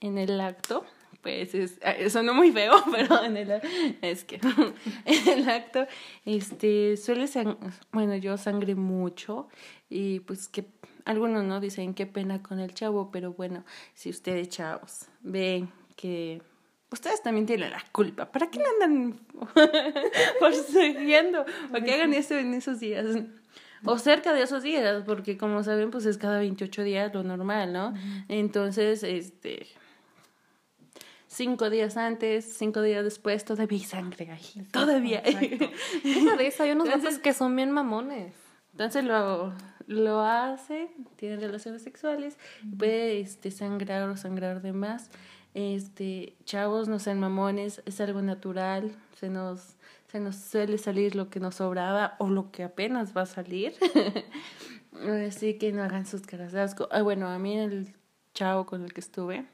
En 0.00 0.18
el 0.18 0.38
acto, 0.38 0.84
pues 1.22 1.54
es, 1.54 1.78
eh, 1.80 2.10
sonó 2.10 2.34
muy 2.34 2.52
feo, 2.52 2.74
pero 2.92 3.24
en 3.24 3.38
el 3.38 3.50
es 4.02 4.24
que 4.24 4.38
en 5.06 5.28
el 5.28 5.48
acto, 5.48 5.86
este, 6.26 6.98
suele 6.98 7.24
sang- 7.24 7.56
bueno, 7.90 8.16
yo 8.16 8.36
sangré 8.36 8.74
mucho 8.74 9.48
y 9.88 10.20
pues 10.20 10.46
que 10.48 10.66
algunos 11.06 11.42
no 11.42 11.58
dicen 11.58 11.94
qué 11.94 12.04
pena 12.06 12.42
con 12.42 12.60
el 12.60 12.74
chavo, 12.74 13.10
pero 13.10 13.32
bueno, 13.32 13.64
si 13.94 14.10
ustedes 14.10 14.50
chavos 14.50 15.06
ven 15.22 15.70
que 15.96 16.42
ustedes 16.90 17.22
también 17.22 17.46
tienen 17.46 17.70
la 17.70 17.82
culpa, 17.92 18.30
¿para 18.30 18.50
qué 18.50 18.58
le 18.58 18.64
andan 18.84 19.20
persiguiendo? 20.40 21.44
¿Para 21.70 21.84
qué 21.84 21.94
hagan 21.94 22.14
eso 22.14 22.34
en 22.36 22.54
esos 22.54 22.80
días? 22.80 23.06
O 23.84 23.98
cerca 23.98 24.32
de 24.32 24.42
esos 24.42 24.62
días, 24.62 25.02
porque 25.04 25.36
como 25.36 25.62
saben, 25.62 25.90
pues 25.90 26.06
es 26.06 26.18
cada 26.18 26.38
28 26.38 26.82
días 26.82 27.14
lo 27.14 27.22
normal, 27.22 27.72
¿no? 27.72 27.94
Entonces, 28.28 29.02
este, 29.02 29.66
cinco 31.28 31.70
días 31.70 31.96
antes, 31.96 32.56
cinco 32.56 32.80
días 32.82 33.04
después, 33.04 33.44
todavía 33.44 33.78
hay 33.78 33.84
sangre 33.84 34.30
ahí, 34.30 34.62
todavía. 34.72 35.22
Exacto. 35.24 35.70
Esa 36.04 36.36
de 36.36 36.46
esa, 36.46 36.64
hay 36.64 36.72
unos 36.72 36.88
Entonces- 36.88 37.18
que 37.18 37.32
son 37.32 37.54
bien 37.54 37.70
mamones. 37.70 38.34
Entonces 38.72 39.04
lo, 39.04 39.54
lo 39.86 40.20
hace, 40.20 40.90
tiene 41.16 41.36
relaciones 41.36 41.82
sexuales, 41.82 42.36
puede 42.78 43.20
este, 43.20 43.50
sangrar 43.50 44.08
o 44.08 44.16
sangrar 44.16 44.60
de 44.60 44.72
más. 44.72 45.10
Este, 45.56 46.36
chavos, 46.44 46.86
no 46.86 46.98
sean 46.98 47.18
mamones, 47.18 47.80
es 47.86 47.98
algo 48.02 48.20
natural, 48.20 48.94
se 49.18 49.30
nos, 49.30 49.76
se 50.06 50.20
nos 50.20 50.36
suele 50.36 50.76
salir 50.76 51.16
lo 51.16 51.30
que 51.30 51.40
nos 51.40 51.54
sobraba 51.54 52.14
o 52.18 52.28
lo 52.28 52.50
que 52.50 52.62
apenas 52.62 53.16
va 53.16 53.22
a 53.22 53.26
salir. 53.26 53.72
Así 55.26 55.54
que 55.54 55.72
no 55.72 55.82
hagan 55.82 56.04
sus 56.04 56.20
caras 56.20 56.52
de 56.52 56.60
asco. 56.60 56.88
Ah, 56.90 57.00
bueno, 57.00 57.26
a 57.28 57.38
mí 57.38 57.56
el 57.56 57.94
chavo 58.34 58.66
con 58.66 58.84
el 58.84 58.92
que 58.92 59.00
estuve, 59.00 59.46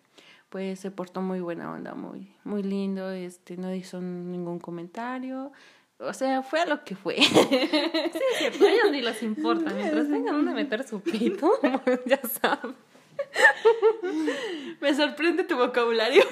pues 0.49 0.80
se 0.80 0.90
portó 0.90 1.23
muy 1.23 1.38
buena 1.38 1.71
onda, 1.71 1.94
muy, 1.94 2.35
muy 2.42 2.64
lindo, 2.64 3.09
este, 3.12 3.56
no 3.56 3.73
hizo 3.73 4.00
ningún 4.00 4.59
comentario. 4.59 5.52
O 6.00 6.12
sea, 6.14 6.42
fue 6.42 6.62
a 6.62 6.66
lo 6.66 6.82
que 6.82 6.97
fue. 6.97 7.14
Es 7.16 7.28
cierto, 8.38 8.64
a 8.64 8.68
ellos 8.68 8.90
ni 8.90 9.02
les 9.02 9.23
importa. 9.23 9.73
Mientras 9.73 10.09
tengan 10.11 10.35
donde 10.35 10.52
meter 10.52 10.85
su 10.85 11.00
pito, 11.00 11.49
ya 12.06 12.21
saben. 12.23 12.75
Me 14.80 14.94
sorprende 14.94 15.44
tu 15.44 15.56
vocabulario. 15.56 16.22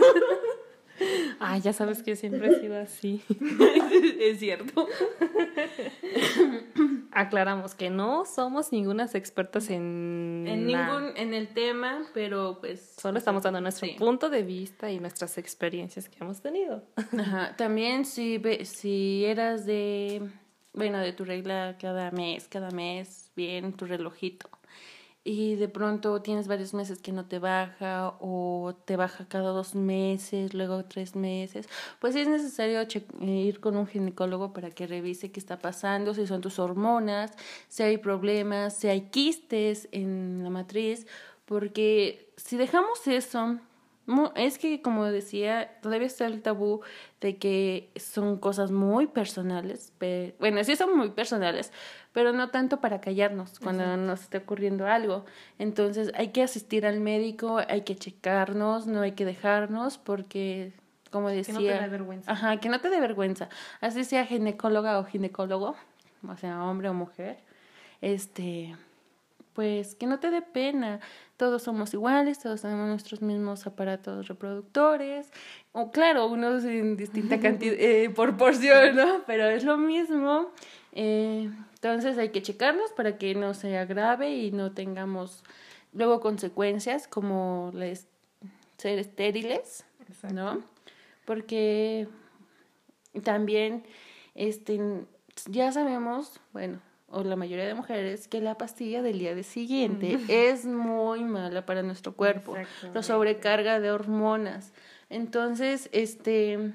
Ah, 1.38 1.56
ya 1.56 1.72
sabes 1.72 2.02
que 2.02 2.14
siempre 2.14 2.48
he 2.48 2.60
sido 2.60 2.78
así. 2.78 3.22
es 4.20 4.38
cierto. 4.38 4.86
Aclaramos 7.12 7.74
que 7.74 7.88
no 7.90 8.24
somos 8.26 8.70
ningunas 8.72 9.14
expertas 9.14 9.70
en, 9.70 10.44
En 10.46 10.66
ningún, 10.66 11.12
en 11.16 11.32
el 11.34 11.48
tema, 11.48 12.02
pero 12.12 12.58
pues. 12.60 12.96
Solo 13.00 13.18
estamos 13.18 13.42
dando 13.42 13.60
nuestro 13.60 13.86
Sí. 13.88 13.94
punto 13.98 14.28
de 14.28 14.42
vista 14.42 14.90
y 14.90 15.00
nuestras 15.00 15.38
experiencias 15.38 16.08
que 16.08 16.18
hemos 16.22 16.40
tenido. 16.42 16.84
Ajá. 17.18 17.56
También 17.56 18.04
si 18.04 18.36
ve, 18.38 18.64
si 18.66 19.24
eras 19.24 19.64
de, 19.66 20.22
bueno, 20.74 20.98
de 20.98 21.12
tu 21.14 21.24
regla 21.24 21.76
cada 21.80 22.10
mes, 22.10 22.46
cada 22.46 22.70
mes, 22.70 23.30
bien, 23.34 23.72
tu 23.72 23.86
relojito. 23.86 24.48
Y 25.22 25.56
de 25.56 25.68
pronto 25.68 26.22
tienes 26.22 26.48
varios 26.48 26.72
meses 26.72 27.02
que 27.02 27.12
no 27.12 27.26
te 27.26 27.38
baja 27.38 28.14
o 28.20 28.74
te 28.86 28.96
baja 28.96 29.26
cada 29.28 29.50
dos 29.50 29.74
meses, 29.74 30.54
luego 30.54 30.86
tres 30.86 31.14
meses, 31.14 31.68
pues 32.00 32.16
es 32.16 32.26
necesario 32.26 32.80
ir 33.20 33.60
con 33.60 33.76
un 33.76 33.86
ginecólogo 33.86 34.54
para 34.54 34.70
que 34.70 34.86
revise 34.86 35.30
qué 35.30 35.38
está 35.38 35.58
pasando, 35.58 36.14
si 36.14 36.26
son 36.26 36.40
tus 36.40 36.58
hormonas, 36.58 37.32
si 37.68 37.82
hay 37.82 37.98
problemas, 37.98 38.74
si 38.74 38.88
hay 38.88 39.02
quistes 39.10 39.88
en 39.92 40.40
la 40.42 40.48
matriz, 40.48 41.06
porque 41.44 42.32
si 42.38 42.56
dejamos 42.56 43.06
eso, 43.06 43.58
es 44.34 44.58
que 44.58 44.82
como 44.82 45.04
decía, 45.04 45.78
todavía 45.82 46.06
está 46.06 46.26
el 46.26 46.42
tabú 46.42 46.80
de 47.20 47.36
que 47.36 47.92
son 47.96 48.38
cosas 48.38 48.70
muy 48.72 49.06
personales, 49.06 49.92
pe- 49.98 50.34
bueno, 50.40 50.64
sí 50.64 50.74
son 50.74 50.96
muy 50.96 51.10
personales, 51.10 51.72
pero 52.12 52.32
no 52.32 52.50
tanto 52.50 52.80
para 52.80 53.00
callarnos 53.00 53.58
cuando 53.60 53.96
nos 53.96 54.22
esté 54.22 54.38
ocurriendo 54.38 54.86
algo. 54.86 55.24
Entonces 55.58 56.12
hay 56.14 56.28
que 56.28 56.42
asistir 56.42 56.86
al 56.86 57.00
médico, 57.00 57.60
hay 57.68 57.82
que 57.82 57.96
checarnos, 57.96 58.86
no 58.86 59.00
hay 59.02 59.12
que 59.12 59.24
dejarnos 59.24 59.98
porque, 59.98 60.72
como 61.10 61.28
decía... 61.28 61.54
no 61.54 61.60
te 61.60 61.66
dé 61.66 61.88
vergüenza. 61.88 62.32
Ajá, 62.32 62.56
que 62.58 62.68
no 62.68 62.80
te 62.80 62.90
dé 62.90 63.00
vergüenza. 63.00 63.48
Así 63.80 64.04
sea 64.04 64.26
ginecóloga 64.26 64.98
o 64.98 65.04
ginecólogo, 65.04 65.76
o 66.28 66.36
sea, 66.36 66.64
hombre 66.64 66.88
o 66.88 66.94
mujer, 66.94 67.38
este, 68.00 68.74
pues 69.52 69.94
que 69.94 70.06
no 70.06 70.18
te 70.18 70.30
dé 70.30 70.42
pena. 70.42 71.00
Todos 71.36 71.62
somos 71.62 71.94
iguales, 71.94 72.38
todos 72.38 72.62
tenemos 72.62 72.88
nuestros 72.88 73.22
mismos 73.22 73.66
aparatos 73.66 74.28
reproductores. 74.28 75.30
O 75.72 75.90
claro, 75.90 76.26
unos 76.26 76.64
en 76.64 76.96
distinta 76.96 77.38
cantidad, 77.40 77.74
eh, 77.78 78.10
proporción, 78.10 78.96
¿no? 78.96 79.22
Pero 79.26 79.46
es 79.46 79.64
lo 79.64 79.76
mismo. 79.76 80.50
Eh, 80.92 81.50
entonces 81.82 82.18
hay 82.18 82.28
que 82.28 82.42
checarnos 82.42 82.92
para 82.92 83.16
que 83.16 83.34
no 83.34 83.54
se 83.54 83.78
agrave 83.78 84.36
y 84.36 84.52
no 84.52 84.72
tengamos 84.72 85.42
luego 85.94 86.20
consecuencias 86.20 87.08
como 87.08 87.70
les, 87.74 88.06
ser 88.76 88.98
estériles, 88.98 89.86
¿no? 90.30 90.62
Porque 91.24 92.06
también 93.24 93.84
este 94.34 95.06
ya 95.46 95.72
sabemos, 95.72 96.38
bueno, 96.52 96.80
o 97.08 97.24
la 97.24 97.34
mayoría 97.34 97.66
de 97.66 97.72
mujeres 97.72 98.28
que 98.28 98.42
la 98.42 98.58
pastilla 98.58 99.00
del 99.00 99.18
día 99.18 99.34
de 99.34 99.42
siguiente 99.42 100.18
es 100.28 100.66
muy 100.66 101.24
mala 101.24 101.64
para 101.64 101.82
nuestro 101.82 102.12
cuerpo, 102.12 102.56
lo 102.92 103.02
sobrecarga 103.02 103.80
de 103.80 103.90
hormonas. 103.90 104.74
Entonces, 105.08 105.88
este 105.92 106.74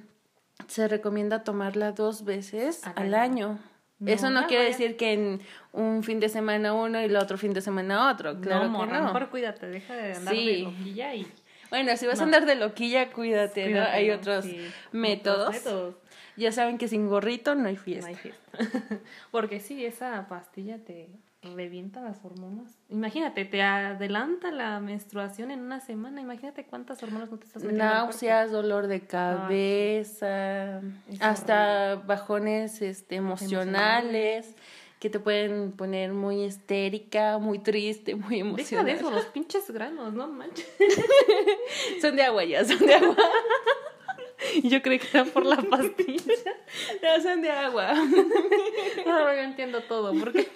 se 0.68 0.88
recomienda 0.88 1.44
tomarla 1.44 1.92
dos 1.92 2.26
veces 2.26 2.84
Al 2.88 2.94
al, 2.98 3.14
año. 3.14 3.48
año. 3.50 3.75
No, 4.00 4.12
Eso 4.12 4.30
no 4.30 4.42
no, 4.42 4.48
quiere 4.48 4.66
vaya. 4.66 4.78
decir 4.78 4.98
que 4.98 5.14
en 5.14 5.42
un 5.72 6.04
fin 6.04 6.20
de 6.20 6.28
semana 6.30 6.74
uno 6.74 7.00
y 7.02 7.06
el 7.06 7.16
otro 7.16 7.38
fin 7.38 7.54
de 7.54 7.62
semana 7.62 8.12
otro, 8.12 8.40
claro 8.42 8.68
no, 8.70 8.82
que 8.86 8.92
no. 8.92 9.04
mejor 9.06 9.30
cuídate, 9.30 9.68
deja 9.68 9.96
de 9.96 10.14
andar 10.14 10.36
de 10.36 10.58
loquilla 10.60 11.16
y 11.16 11.28
Bueno, 11.70 11.96
si 11.98 12.06
vas 12.06 12.20
a 12.20 12.24
No. 12.24 12.25
andar 12.25 12.46
de 12.46 12.56
loquilla, 12.56 13.12
cuídate, 13.12 13.66
¿no? 13.68 13.72
Cuídate, 13.72 13.92
Hay 13.92 14.08
¿no? 14.10 14.16
otros 14.16 14.46
Sí, 14.46 14.68
métodos. 14.92 15.48
otros 15.50 15.64
métodos. 15.64 15.96
Ya 16.38 16.52
saben 16.52 16.78
que 16.78 16.88
sin 16.90 17.08
gorrito 17.08 17.56
no 17.56 17.70
hay 17.70 17.75
No 17.75 17.82
fiesta. 17.82 18.08
hay 18.10 18.16
fiesta. 18.16 18.52
Porque 19.32 19.60
sí, 19.62 19.86
esa 19.86 20.28
pastilla 20.28 20.78
te 20.84 21.08
revienta 21.54 22.02
las 22.02 22.24
hormonas. 22.24 22.78
Imagínate, 22.90 23.46
te 23.46 23.62
adelanta 23.62 24.52
la 24.52 24.80
menstruación 24.80 25.52
en 25.52 25.62
una 25.62 25.80
semana. 25.80 26.22
Imagínate 26.22 26.66
cuántas 26.66 27.02
hormonas 27.04 27.30
no 27.32 27.38
te 27.38 27.46
estás 27.46 27.64
metiendo. 27.64 27.86
Náuseas, 27.86 28.52
dolor 28.52 28.88
de 28.88 29.02
cabeza, 29.02 30.82
hasta 31.20 31.96
bajones 31.96 32.82
este, 32.82 33.16
emocionales 33.16 34.56
que 35.00 35.10
te 35.10 35.20
pueden 35.20 35.72
poner 35.74 36.14
muy 36.14 36.44
histérica, 36.44 37.38
muy 37.38 37.60
triste, 37.60 38.16
muy 38.16 38.38
Deja 38.38 38.50
emocional. 38.50 38.86
de 38.86 38.92
eso, 38.94 39.12
los 39.12 39.25
pinches 39.25 39.70
granos, 39.70 40.14
no 40.14 40.28
manches. 40.28 40.68
Son 42.02 42.16
de 42.16 42.24
agua 42.24 42.44
ya, 42.44 42.66
son 42.66 42.80
de 42.80 42.96
agua. 42.96 43.16
Yo 44.64 44.82
creí 44.82 45.00
que 45.00 45.08
eran 45.14 45.30
por 45.30 45.46
la 45.46 45.58
pastilla. 45.58 46.34
Ya 47.02 47.22
son 47.22 47.42
de 47.42 47.52
agua. 47.52 47.92
Ahora 49.06 49.36
yo 49.36 49.42
entiendo 49.42 49.82
todo. 49.82 50.14
¿Por 50.14 50.34
qué? 50.34 50.48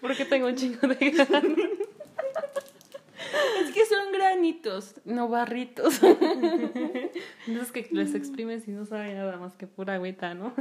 Porque 0.00 0.24
tengo 0.24 0.48
un 0.48 0.56
chingo 0.56 0.86
de 0.86 1.10
granos. 1.10 1.58
Es 3.62 3.72
que 3.72 3.86
son 3.86 4.12
granitos. 4.12 4.94
no 5.04 5.28
barritos. 5.28 6.00
Entonces 6.02 7.72
que 7.72 7.88
les 7.92 8.14
exprimes 8.14 8.66
y 8.68 8.72
no 8.72 8.84
sabe 8.84 9.14
nada 9.14 9.36
más 9.38 9.56
que 9.56 9.66
pura 9.66 9.94
agüita, 9.94 10.34
¿no? 10.34 10.52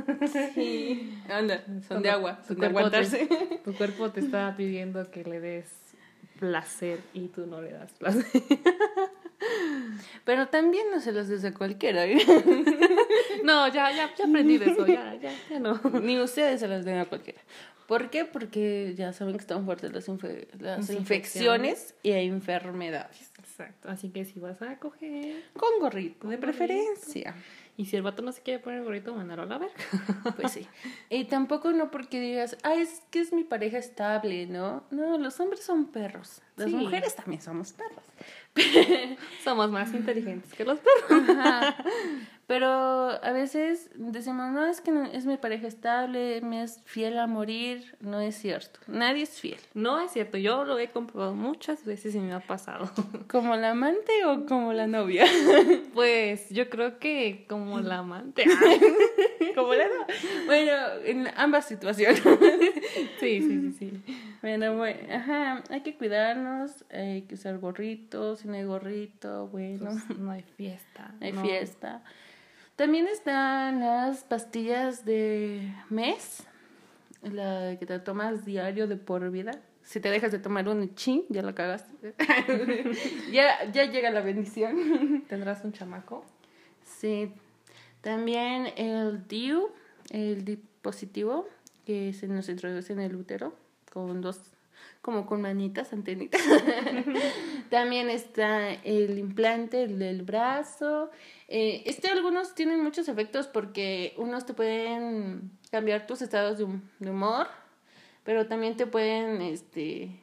Sí. 0.54 1.14
Anda, 1.30 1.64
son 1.88 2.02
de 2.04 2.10
agua, 2.10 2.40
Tu 2.42 2.54
son 2.54 2.60
de 2.60 2.72
cuerpo 2.72 2.92
te-. 2.92 3.60
Tu 3.66 3.74
cuerpo 3.76 4.12
te 4.12 4.20
está 4.22 4.56
pidiendo 4.56 5.10
que 5.12 5.24
le 5.24 5.40
des 5.40 5.68
placer 6.40 7.00
y 7.14 7.28
tú 7.28 7.48
no 7.48 7.62
le 7.62 7.72
das 7.72 7.92
placer. 7.94 8.26
Pero 10.26 10.48
también 10.48 10.86
no 10.92 11.00
se 11.00 11.12
los 11.12 11.28
des 11.28 11.44
a 11.46 11.54
cualquiera. 11.54 12.06
No, 13.44 13.68
ya, 13.70 13.92
ya, 13.92 14.14
ya 14.16 14.26
aprendí 14.26 14.58
de 14.60 14.70
eso, 14.72 14.86
ya, 14.86 15.16
ya, 15.16 15.32
ya 15.50 15.60
no. 15.60 15.80
Ni 16.04 16.20
ustedes 16.20 16.60
se 16.60 16.68
los 16.68 16.86
den 16.86 17.00
a 17.00 17.06
cualquiera. 17.06 17.42
¿Por 17.88 18.10
qué? 18.10 18.24
Porque 18.24 18.94
ya 18.96 19.14
saben 19.14 19.34
que 19.34 19.42
están 19.42 19.66
fuertes 19.66 19.92
las, 19.92 20.08
infe- 20.08 20.48
las 20.60 20.80
Las 20.88 20.90
infecciones 20.92 21.96
y 22.04 22.12
enfermedades. 22.12 23.32
Exacto, 23.40 23.90
así 23.90 24.10
que 24.10 24.26
si 24.26 24.40
vas 24.40 24.62
a 24.62 24.78
coger 24.78 25.44
Con 25.58 25.80
gorrito, 25.80 26.28
de 26.30 26.38
preferencia. 26.38 27.36
Y 27.78 27.86
si 27.86 27.96
el 27.96 28.02
vato 28.04 28.22
no 28.22 28.32
se 28.32 28.42
quiere 28.42 28.60
poner 28.60 28.80
el 28.80 28.86
gorrito, 28.86 29.14
mandarlo 29.16 29.44
a 29.44 29.48
la 29.48 29.58
verga. 29.58 29.76
Pues 30.36 30.52
sí. 30.52 30.68
Y 31.10 31.26
tampoco 31.26 31.72
no 31.72 31.90
porque 31.92 32.20
digas, 32.20 32.58
ah, 32.64 32.76
es 32.76 33.02
que 33.12 33.20
es 33.20 33.34
mi 33.34 33.44
pareja 33.44 33.78
estable, 33.78 34.46
¿no? 34.46 34.84
No, 34.92 35.18
los 35.18 35.40
hombres 35.40 35.64
son 35.64 35.86
perros. 35.86 36.42
Las 36.58 36.70
Sí. 36.70 36.76
mujeres 36.76 37.16
también 37.16 37.42
somos 37.42 37.74
perros. 37.74 38.04
Somos 39.44 39.72
más 39.72 39.94
inteligentes 39.94 40.54
que 40.54 40.66
los 40.66 40.80
perros. 40.80 41.30
Ajá. 41.30 41.84
Pero 42.52 42.68
a 42.68 43.32
veces 43.32 43.90
decimos, 43.96 44.52
no, 44.52 44.66
es 44.66 44.82
que 44.82 44.92
no- 44.92 45.06
es 45.06 45.26
mi 45.26 45.38
pareja 45.38 45.68
estable, 45.68 46.42
me 46.42 46.64
es 46.64 46.82
fiel 46.84 47.18
a 47.18 47.26
morir. 47.26 47.96
No 48.02 48.20
es 48.20 48.36
cierto. 48.36 48.82
Nadie 48.88 49.24
es 49.24 49.40
fiel. 49.40 49.58
No 49.74 50.02
es 50.02 50.12
cierto, 50.12 50.38
yo 50.38 50.66
lo 50.66 50.78
he 50.78 50.90
comprobado 50.90 51.34
muchas 51.34 51.86
veces 51.86 52.14
y 52.14 52.20
me 52.20 52.34
ha 52.34 52.42
pasado. 52.42 52.92
¿Como 53.32 53.56
la 53.56 53.70
amante 53.72 54.12
o 54.26 54.46
como 54.46 54.74
la 54.74 54.86
novia? 54.86 55.24
Pues 55.94 56.50
yo 56.50 56.70
creo 56.70 57.00
que 57.00 57.46
como 57.48 57.80
la 57.80 58.00
amante. 58.00 58.44
como 59.56 59.74
la 59.74 59.86
novia. 59.88 60.08
Bueno, 60.46 60.72
en 61.06 61.28
ambas 61.38 61.66
situaciones. 61.70 62.22
Sí, 63.22 63.40
sí, 63.42 63.62
sí, 63.62 63.72
sí. 63.80 64.04
Bueno, 64.42 64.76
bueno, 64.76 65.00
ajá, 65.14 65.64
hay 65.70 65.82
que 65.84 65.96
cuidarnos, 65.96 66.84
hay 66.92 67.22
que 67.22 67.36
usar 67.36 67.60
gorrito, 67.60 68.36
si 68.36 68.50
no 68.50 68.56
hay 68.56 68.64
gorrito, 68.66 69.48
bueno, 69.48 69.92
Pues, 70.08 70.20
no 70.20 70.32
hay 70.32 70.44
fiesta. 70.58 71.14
hay 71.22 71.32
no. 71.32 71.44
fiesta. 71.44 72.04
También 72.82 73.08
están 73.08 73.80
las 73.80 74.24
pastillas 74.24 75.06
de 75.06 75.72
mes, 75.92 76.48
la 77.22 77.78
que 77.78 77.86
te 77.86 78.00
tomas 78.00 78.44
diario 78.44 78.88
de 78.88 78.96
por 78.96 79.30
vida. 79.30 79.52
Si 79.84 80.00
te 80.00 80.10
dejas 80.10 80.32
de 80.32 80.40
tomar 80.40 80.68
un 80.68 80.96
chin, 80.96 81.24
ya 81.30 81.44
la 81.44 81.54
cagaste. 81.54 82.16
ya, 83.32 83.72
ya 83.72 83.86
llega 83.86 84.10
la 84.10 84.22
bendición. 84.22 85.24
¿Tendrás 85.30 85.64
un 85.64 85.74
chamaco? 85.74 86.26
Sí. 86.84 87.32
También 88.02 88.70
el 88.76 89.28
DIU, 89.28 89.70
el 90.10 90.44
dispositivo 90.44 91.48
que 91.86 92.14
se 92.14 92.28
nos 92.28 92.50
introduce 92.50 92.94
en 92.94 93.02
el 93.02 93.16
útero 93.16 93.54
con 93.94 94.22
dos, 94.22 94.40
como 95.02 95.26
con 95.26 95.42
manitas, 95.42 95.94
antenitas. 95.94 96.42
También 97.70 98.10
está 98.10 98.72
el 98.74 99.18
implante 99.18 99.84
el 99.84 100.00
del 100.00 100.24
brazo. 100.24 101.10
Eh, 101.48 101.84
este 101.86 102.10
algunos 102.10 102.56
tienen 102.56 102.84
muchos 102.84 103.08
efectos 103.08 103.48
porque 103.48 104.14
unos 104.18 104.46
te 104.46 104.54
pueden 104.54 105.52
cambiar 105.72 106.06
tus 106.06 106.22
estados 106.22 106.58
de, 106.58 106.68
de 107.00 107.10
humor, 107.10 107.48
pero 108.24 108.48
también 108.48 108.78
te 108.78 108.86
pueden 108.86 109.42
este, 109.42 110.20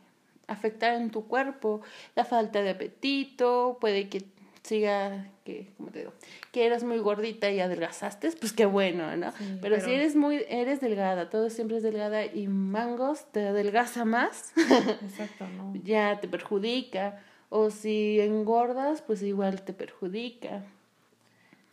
afectar 0.47 0.95
en 0.95 1.11
tu 1.11 1.27
cuerpo. 1.27 1.81
La 2.15 2.25
falta 2.25 2.63
de 2.63 2.71
apetito, 2.71 3.79
puede 3.81 4.09
que 4.09 4.25
siga, 4.69 5.27
que, 5.45 5.71
¿cómo 5.77 5.91
te 5.91 6.01
digo? 6.01 6.13
Que 6.53 6.67
eras 6.67 6.85
muy 6.85 6.99
gordita 6.99 7.51
y 7.51 7.61
adelgazaste, 7.61 8.31
pues 8.39 8.53
qué 8.53 8.67
bueno, 8.67 9.17
¿no? 9.17 9.33
Sí, 9.33 9.59
pero, 9.63 9.77
pero- 9.77 9.81
si 9.87 9.93
eres 9.95 10.15
muy, 10.17 10.45
eres 10.49 10.81
delgada, 10.81 11.31
todo 11.31 11.51
siempre 11.51 11.79
es 11.79 11.83
delgada 11.83 12.27
y 12.27 12.47
mangos 12.49 13.25
te 13.33 13.47
adelgaza 13.49 14.05
más, 14.05 14.53
Exacto, 15.03 15.47
no. 15.57 15.75
ya 15.85 16.21
te 16.21 16.29
perjudica. 16.29 17.23
O 17.51 17.71
si 17.71 18.21
engordas, 18.21 19.01
pues 19.01 19.23
igual 19.23 19.63
te 19.63 19.73
perjudica. 19.73 20.65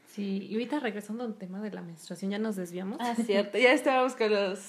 Sí, 0.08 0.48
y 0.50 0.54
ahorita 0.54 0.80
regresando 0.80 1.26
al 1.26 1.36
tema 1.36 1.60
de 1.62 1.72
la 1.72 1.82
menstruación, 1.82 2.32
ya 2.32 2.40
nos 2.40 2.56
desviamos. 2.56 2.98
Ah, 3.02 3.14
cierto, 3.26 3.58
ya 3.58 3.74
estábamos 3.74 4.16
con 4.16 4.32
los... 4.32 4.60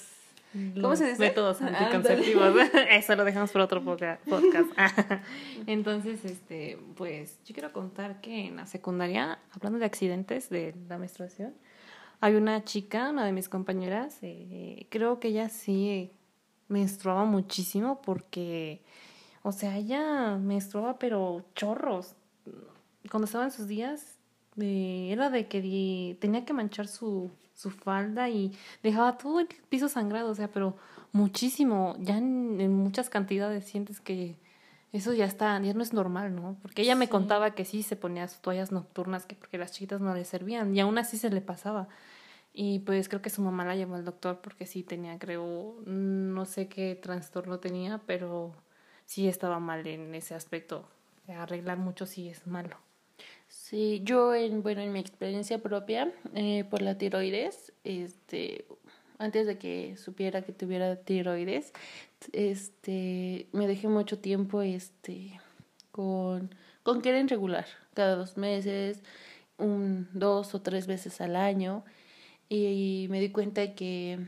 ¿Cómo 0.53 0.95
se 0.95 1.09
dice? 1.09 1.19
Métodos 1.19 1.61
anticonceptivos. 1.61 2.55
Eso 2.91 3.15
lo 3.15 3.25
dejamos 3.25 3.51
por 3.51 3.61
otro 3.61 3.83
podcast. 3.83 4.21
Entonces, 5.67 6.23
este, 6.25 6.79
pues 6.95 7.39
yo 7.45 7.53
quiero 7.53 7.73
contar 7.73 8.21
que 8.21 8.47
en 8.47 8.55
la 8.55 8.65
secundaria, 8.65 9.39
hablando 9.51 9.79
de 9.79 9.85
accidentes 9.85 10.49
de 10.49 10.73
la 10.87 10.97
menstruación, 10.97 11.53
hay 12.19 12.35
una 12.35 12.63
chica, 12.63 13.09
una 13.11 13.25
de 13.25 13.31
mis 13.31 13.49
compañeras, 13.49 14.17
eh, 14.21 14.87
creo 14.89 15.19
que 15.19 15.27
ella 15.27 15.49
sí 15.49 16.11
menstruaba 16.67 17.25
muchísimo 17.25 18.01
porque, 18.01 18.81
o 19.43 19.51
sea, 19.51 19.77
ella 19.77 20.37
menstruaba 20.37 20.97
pero 20.97 21.45
chorros. 21.55 22.15
Cuando 23.11 23.25
estaba 23.25 23.43
en 23.43 23.51
sus 23.51 23.67
días, 23.67 24.17
eh, 24.59 25.09
era 25.11 25.29
de 25.29 25.47
que 25.47 26.17
tenía 26.19 26.43
que 26.43 26.53
manchar 26.53 26.87
su, 26.87 27.29
su 27.57 27.71
falda 27.71 28.29
y 28.29 28.55
dejaba 28.83 29.17
todo 29.17 29.39
el 29.39 29.47
piso 29.69 29.89
sangrado, 29.89 30.29
o 30.29 30.35
sea, 30.35 30.49
pero 30.51 30.77
muchísimo, 31.11 31.95
ya 31.99 32.17
en, 32.17 32.61
en 32.61 32.73
muchas 32.73 33.09
cantidades 33.09 33.65
sientes 33.65 33.99
que 33.99 34.37
eso 34.93 35.11
ya 35.13 35.25
está, 35.25 35.59
ya 35.61 35.73
no 35.73 35.81
es 35.81 35.91
normal, 35.91 36.35
¿no? 36.35 36.55
Porque 36.61 36.83
ella 36.83 36.95
me 36.95 37.09
contaba 37.09 37.51
que 37.55 37.65
sí 37.65 37.81
se 37.81 37.95
ponía 37.95 38.27
sus 38.27 38.41
toallas 38.41 38.71
nocturnas, 38.71 39.25
que 39.25 39.35
porque 39.35 39.57
las 39.57 39.71
chiquitas 39.71 40.01
no 40.01 40.13
le 40.13 40.23
servían, 40.23 40.75
y 40.75 40.79
aún 40.79 40.97
así 40.99 41.17
se 41.17 41.31
le 41.31 41.41
pasaba. 41.41 41.87
Y 42.53 42.79
pues 42.79 43.09
creo 43.09 43.21
que 43.21 43.29
su 43.29 43.41
mamá 43.41 43.65
la 43.65 43.75
llevó 43.75 43.95
al 43.95 44.05
doctor 44.05 44.39
porque 44.41 44.65
sí 44.65 44.83
tenía, 44.83 45.17
creo, 45.19 45.75
no 45.85 46.45
sé 46.45 46.67
qué 46.67 46.95
trastorno 46.95 47.59
tenía, 47.59 48.01
pero 48.05 48.53
sí 49.05 49.27
estaba 49.27 49.59
mal 49.59 49.85
en 49.87 50.13
ese 50.15 50.35
aspecto. 50.35 50.87
Arreglar 51.27 51.77
mucho 51.77 52.05
sí 52.05 52.29
es 52.29 52.47
malo. 52.47 52.77
Sí, 53.47 54.01
yo 54.03 54.33
en, 54.33 54.63
bueno, 54.63 54.81
en 54.81 54.93
mi 54.93 54.99
experiencia 54.99 55.59
propia, 55.59 56.11
eh, 56.35 56.63
por 56.69 56.81
la 56.81 56.97
tiroides, 56.97 57.73
este, 57.83 58.65
antes 59.17 59.47
de 59.47 59.57
que 59.57 59.97
supiera 59.97 60.41
que 60.41 60.53
tuviera 60.53 60.95
tiroides, 60.95 61.73
este, 62.31 63.47
me 63.51 63.67
dejé 63.67 63.87
mucho 63.87 64.19
tiempo, 64.19 64.61
este, 64.61 65.39
con, 65.91 66.53
con 66.83 67.01
que 67.01 67.09
era 67.09 67.19
irregular, 67.19 67.65
cada 67.93 68.15
dos 68.15 68.37
meses, 68.37 69.01
un, 69.57 70.07
dos 70.13 70.55
o 70.55 70.61
tres 70.61 70.87
veces 70.87 71.19
al 71.19 71.35
año, 71.35 71.83
y, 72.49 73.07
me 73.09 73.19
di 73.19 73.31
cuenta 73.31 73.75
que, 73.75 74.19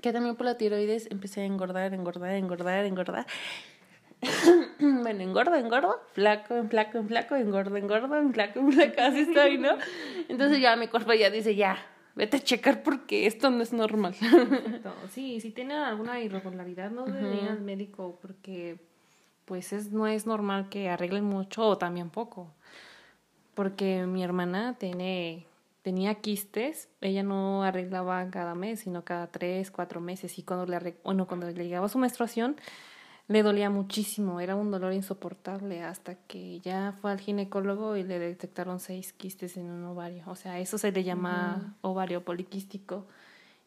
que 0.00 0.12
también 0.12 0.36
por 0.36 0.46
la 0.46 0.56
tiroides 0.56 1.08
empecé 1.10 1.40
a 1.40 1.44
engordar, 1.46 1.92
engordar, 1.94 2.34
engordar, 2.34 2.84
engordar, 2.84 3.26
bueno, 4.78 5.22
engordo, 5.22 5.54
engordo, 5.54 6.00
flaco, 6.12 6.54
en 6.56 6.68
flaco, 6.68 6.98
en 6.98 7.08
flaco, 7.08 7.36
engordo, 7.36 7.76
engordo, 7.76 8.18
en 8.18 8.32
flaco, 8.32 8.60
en 8.60 8.72
flaco, 8.72 9.00
así 9.00 9.20
estoy, 9.20 9.58
¿no? 9.58 9.76
Entonces 10.28 10.60
ya 10.60 10.76
mi 10.76 10.88
cuerpo 10.88 11.12
ya 11.12 11.30
dice, 11.30 11.54
ya, 11.54 11.78
vete 12.14 12.38
a 12.38 12.40
checar 12.40 12.82
porque 12.82 13.26
esto 13.26 13.50
no 13.50 13.62
es 13.62 13.72
normal. 13.72 14.14
Exacto. 14.20 14.94
Sí, 15.10 15.40
si 15.40 15.50
tienen 15.50 15.78
alguna 15.78 16.20
irregularidad, 16.20 16.90
no 16.90 17.04
deben 17.04 17.38
ir 17.38 17.48
al 17.48 17.60
médico 17.60 18.18
porque 18.20 18.78
pues 19.44 19.72
es, 19.72 19.92
no 19.92 20.06
es 20.06 20.26
normal 20.26 20.68
que 20.68 20.88
arreglen 20.88 21.24
mucho 21.24 21.66
o 21.66 21.78
también 21.78 22.10
poco. 22.10 22.52
Porque 23.54 24.06
mi 24.06 24.24
hermana 24.24 24.74
tiene, 24.78 25.46
tenía 25.82 26.16
quistes, 26.16 26.88
ella 27.00 27.22
no 27.22 27.62
arreglaba 27.62 28.28
cada 28.30 28.54
mes, 28.54 28.80
sino 28.80 29.04
cada 29.04 29.28
tres, 29.28 29.70
cuatro 29.70 30.00
meses. 30.00 30.38
Y 30.38 30.42
cuando 30.42 30.66
le, 30.66 30.96
bueno, 31.04 31.26
cuando 31.26 31.48
le 31.48 31.64
llegaba 31.64 31.88
su 31.88 31.98
menstruación, 31.98 32.56
le 33.26 33.42
dolía 33.42 33.70
muchísimo, 33.70 34.40
era 34.40 34.54
un 34.54 34.70
dolor 34.70 34.92
insoportable 34.92 35.82
hasta 35.82 36.14
que 36.14 36.60
ya 36.60 36.94
fue 37.00 37.10
al 37.10 37.20
ginecólogo 37.20 37.96
y 37.96 38.02
le 38.02 38.18
detectaron 38.18 38.80
seis 38.80 39.12
quistes 39.12 39.56
en 39.56 39.70
un 39.70 39.84
ovario. 39.84 40.24
O 40.26 40.36
sea, 40.36 40.58
eso 40.58 40.76
se 40.76 40.92
le 40.92 41.04
llama 41.04 41.76
ovario 41.80 42.22
poliquístico. 42.24 43.06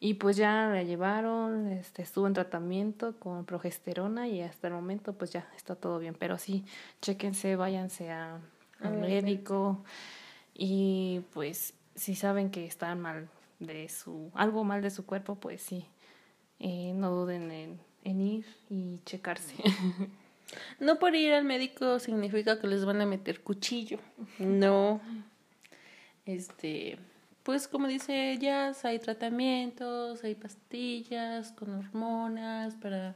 Y 0.00 0.14
pues 0.14 0.36
ya 0.36 0.68
la 0.68 0.84
llevaron, 0.84 1.72
este, 1.72 2.02
estuvo 2.02 2.28
en 2.28 2.32
tratamiento 2.32 3.18
con 3.18 3.44
progesterona 3.44 4.28
y 4.28 4.42
hasta 4.42 4.68
el 4.68 4.74
momento 4.74 5.14
pues 5.14 5.32
ya 5.32 5.48
está 5.56 5.74
todo 5.74 5.98
bien. 5.98 6.14
Pero 6.16 6.38
sí, 6.38 6.64
chéquense, 7.02 7.56
váyanse 7.56 8.12
a, 8.12 8.36
al 8.80 8.86
Al 8.86 9.00
médico 9.00 9.82
y 10.54 11.22
pues 11.32 11.74
si 11.96 12.14
saben 12.14 12.50
que 12.50 12.64
están 12.64 13.00
mal 13.00 13.28
de 13.58 13.88
su, 13.88 14.30
algo 14.34 14.62
mal 14.62 14.82
de 14.82 14.90
su 14.90 15.04
cuerpo, 15.04 15.34
pues 15.34 15.62
sí, 15.62 15.84
eh, 16.60 16.92
no 16.94 17.10
duden 17.10 17.50
en, 17.50 17.80
en 18.04 18.20
ir 18.20 18.46
y 18.70 19.00
checarse. 19.04 19.54
No 20.80 20.98
por 20.98 21.14
ir 21.14 21.34
al 21.34 21.44
médico 21.44 21.98
significa 21.98 22.58
que 22.58 22.66
les 22.66 22.86
van 22.86 23.02
a 23.02 23.04
meter 23.04 23.42
cuchillo. 23.42 23.98
No. 24.38 24.98
Este, 26.24 26.98
pues 27.42 27.68
como 27.68 27.86
dice 27.86 28.32
ellas, 28.32 28.82
hay 28.86 28.98
tratamientos, 28.98 30.24
hay 30.24 30.34
pastillas 30.34 31.52
con 31.52 31.74
hormonas 31.74 32.76
para 32.76 33.14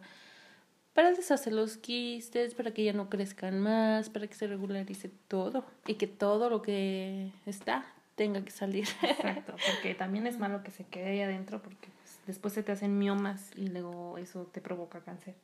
para 0.94 1.12
deshacer 1.12 1.52
los 1.52 1.76
quistes, 1.76 2.54
para 2.54 2.72
que 2.72 2.84
ya 2.84 2.92
no 2.92 3.08
crezcan 3.08 3.60
más, 3.60 4.10
para 4.10 4.26
que 4.26 4.34
se 4.34 4.46
regularice 4.46 5.10
todo 5.28 5.64
y 5.86 5.94
que 5.94 6.06
todo 6.06 6.50
lo 6.50 6.60
que 6.60 7.30
está 7.46 7.86
tenga 8.14 8.44
que 8.44 8.50
salir. 8.50 8.86
Exacto, 9.02 9.54
porque 9.66 9.94
también 9.94 10.26
es 10.26 10.38
malo 10.38 10.62
que 10.62 10.70
se 10.70 10.84
quede 10.84 11.10
ahí 11.10 11.20
adentro 11.20 11.62
porque 11.62 11.88
después 12.26 12.54
se 12.54 12.62
te 12.62 12.72
hacen 12.72 12.98
miomas 12.98 13.50
y 13.56 13.68
luego 13.68 14.18
eso 14.18 14.46
te 14.52 14.60
provoca 14.60 15.00
cáncer. 15.00 15.34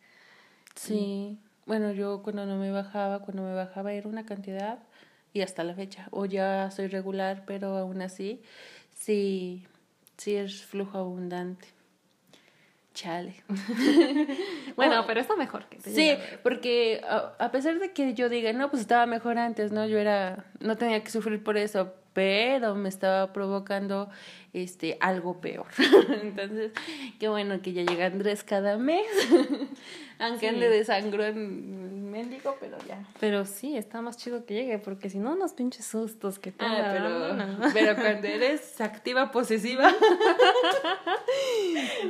Sí. 0.74 1.38
Bueno, 1.66 1.92
yo 1.92 2.22
cuando 2.22 2.46
no 2.46 2.56
me 2.56 2.70
bajaba, 2.70 3.20
cuando 3.20 3.42
me 3.42 3.54
bajaba 3.54 3.92
era 3.92 4.08
una 4.08 4.24
cantidad 4.24 4.78
y 5.32 5.42
hasta 5.42 5.64
la 5.64 5.74
fecha. 5.74 6.08
O 6.10 6.24
ya 6.24 6.70
soy 6.70 6.86
regular, 6.86 7.44
pero 7.46 7.76
aún 7.76 8.00
así 8.00 8.42
sí, 8.96 9.66
sí 10.16 10.34
es 10.34 10.64
flujo 10.64 10.98
abundante. 10.98 11.68
Chale. 12.94 13.34
bueno, 14.76 15.04
pero 15.06 15.20
está 15.20 15.36
mejor 15.36 15.66
que 15.66 15.76
te 15.76 15.90
Sí, 15.90 16.16
porque 16.42 17.00
a, 17.08 17.34
a, 17.38 17.52
pesar 17.52 17.78
de 17.78 17.92
que 17.92 18.14
yo 18.14 18.28
diga, 18.28 18.52
no, 18.52 18.70
pues 18.70 18.82
estaba 18.82 19.06
mejor 19.06 19.38
antes, 19.38 19.70
¿no? 19.70 19.86
Yo 19.86 19.98
era, 19.98 20.46
no 20.58 20.76
tenía 20.76 21.04
que 21.04 21.10
sufrir 21.10 21.44
por 21.44 21.56
eso, 21.56 21.94
pero 22.18 22.74
me 22.74 22.88
estaba 22.88 23.32
provocando 23.32 24.10
este 24.52 24.98
algo 24.98 25.40
peor. 25.40 25.68
Entonces, 26.22 26.72
qué 27.20 27.28
bueno 27.28 27.62
que 27.62 27.72
ya 27.72 27.84
llega 27.84 28.06
Andrés 28.06 28.42
cada 28.42 28.76
mes. 28.76 29.06
Aunque 30.18 30.40
sí. 30.40 30.46
ande 30.46 30.68
de 30.68 30.84
sangrón 30.84 32.10
mendigo, 32.10 32.56
pero 32.58 32.76
ya. 32.88 33.06
Pero 33.20 33.46
sí, 33.46 33.76
está 33.76 34.02
más 34.02 34.16
chido 34.16 34.44
que 34.46 34.54
llegue, 34.54 34.78
porque 34.80 35.10
si 35.10 35.20
no, 35.20 35.34
unos 35.34 35.52
pinches 35.52 35.86
sustos 35.86 36.40
que 36.40 36.52
ah, 36.58 36.90
pero, 36.92 37.34
no. 37.34 37.72
pero 37.72 37.94
cuando 38.02 38.26
eres 38.26 38.80
activa 38.80 39.30
posesiva. 39.30 39.94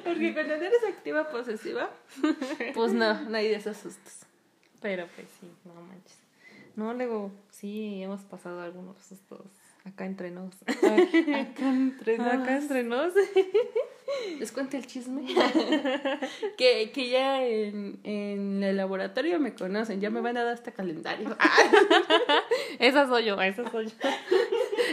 porque 0.04 0.32
cuando 0.32 0.54
eres 0.54 0.84
activa 0.88 1.28
posesiva, 1.28 1.90
pues 2.72 2.94
no, 2.94 3.12
no 3.28 3.36
hay 3.36 3.48
de 3.48 3.56
esos 3.56 3.76
sustos. 3.76 4.20
Pero 4.80 5.06
pues 5.14 5.28
sí, 5.38 5.52
no 5.66 5.74
manches. 5.82 6.16
No, 6.76 6.94
luego 6.94 7.30
sí 7.50 8.02
hemos 8.02 8.22
pasado 8.22 8.62
algunos 8.62 8.96
sustos 9.02 9.57
acá 9.88 10.06
entre 10.06 10.30
nos. 10.30 10.54
Acá 10.66 11.68
entre 11.68 12.18
nos. 12.18 12.26
Acá 12.26 12.56
entre 12.56 12.82
nos. 12.84 13.14
Les 14.38 14.52
cuento 14.52 14.76
el 14.76 14.86
chisme. 14.86 15.22
que, 16.56 16.90
que 16.92 17.10
ya 17.10 17.44
en, 17.44 17.98
en 18.04 18.62
el 18.62 18.76
laboratorio 18.76 19.38
me 19.38 19.54
conocen, 19.54 20.00
ya 20.00 20.10
me 20.10 20.20
van 20.20 20.36
a 20.36 20.44
dar 20.44 20.54
este 20.54 20.72
calendario. 20.72 21.36
esa 22.78 23.06
soy 23.06 23.26
yo, 23.26 23.40
esa 23.40 23.70
soy 23.70 23.86
yo. 23.86 23.92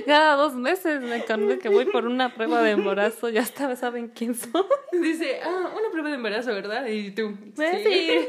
Cada 0.05 0.36
dos 0.36 0.53
meses 0.55 1.01
me 1.01 1.23
conté 1.23 1.60
que 1.60 1.69
voy 1.69 1.86
por 1.86 2.05
una 2.05 2.34
prueba 2.34 2.62
de 2.62 2.71
embarazo, 2.71 3.29
ya 3.29 3.41
hasta 3.41 3.75
saben 3.75 4.10
quién 4.10 4.36
soy. 4.36 4.65
Dice, 4.91 5.39
ah, 5.43 5.71
una 5.77 5.89
prueba 5.91 6.10
de 6.10 6.15
embarazo, 6.15 6.53
¿verdad? 6.53 6.86
Y 6.88 7.12
tú, 7.12 7.38
sí. 7.55 7.63
sí. 7.84 8.27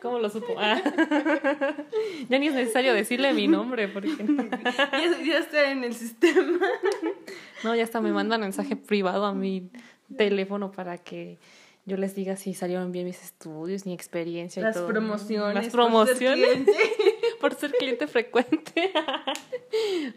¿Cómo 0.00 0.18
lo 0.18 0.28
supo? 0.30 0.54
Ah. 0.58 0.80
Ya 2.28 2.38
ni 2.38 2.48
es 2.48 2.54
necesario 2.54 2.94
decirle 2.94 3.32
mi 3.32 3.48
nombre 3.48 3.88
porque 3.88 4.10
ya, 4.92 5.22
ya 5.24 5.38
está 5.38 5.70
en 5.70 5.84
el 5.84 5.94
sistema. 5.94 6.66
No, 7.62 7.74
ya 7.74 7.84
hasta 7.84 8.00
me 8.00 8.10
mandan 8.10 8.40
mensaje 8.40 8.74
privado 8.74 9.26
a 9.26 9.34
mi 9.34 9.70
teléfono 10.16 10.72
para 10.72 10.96
que 10.96 11.38
yo 11.84 11.98
les 11.98 12.14
diga 12.14 12.36
si 12.36 12.54
salieron 12.54 12.90
bien 12.90 13.04
mis 13.04 13.22
estudios, 13.22 13.84
mi 13.84 13.92
experiencia 13.92 14.62
Las 14.62 14.76
y 14.76 14.78
todo. 14.78 14.88
promociones. 14.88 15.64
Las 15.64 15.72
promociones. 15.72 16.48
Por 16.48 16.64
ser 16.64 16.64
cliente, 16.64 17.36
por 17.38 17.54
ser 17.54 17.72
cliente 17.72 18.06
frecuente. 18.06 18.92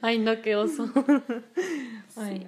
Ay, 0.02 0.20
no, 0.20 0.42
qué 0.42 0.56
oso. 0.56 0.90
Ay, 2.16 2.48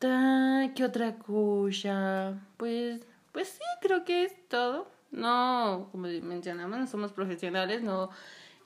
no. 0.00 0.72
¿Qué 0.74 0.82
otra 0.82 1.16
cosa? 1.16 2.40
Pues, 2.56 3.02
pues 3.32 3.48
sí, 3.48 3.64
creo 3.82 4.02
que 4.06 4.24
es 4.24 4.48
todo. 4.48 4.90
No, 5.10 5.88
como 5.90 6.06
mencionamos, 6.22 6.78
no 6.78 6.86
somos 6.86 7.12
profesionales, 7.12 7.82
no 7.82 8.10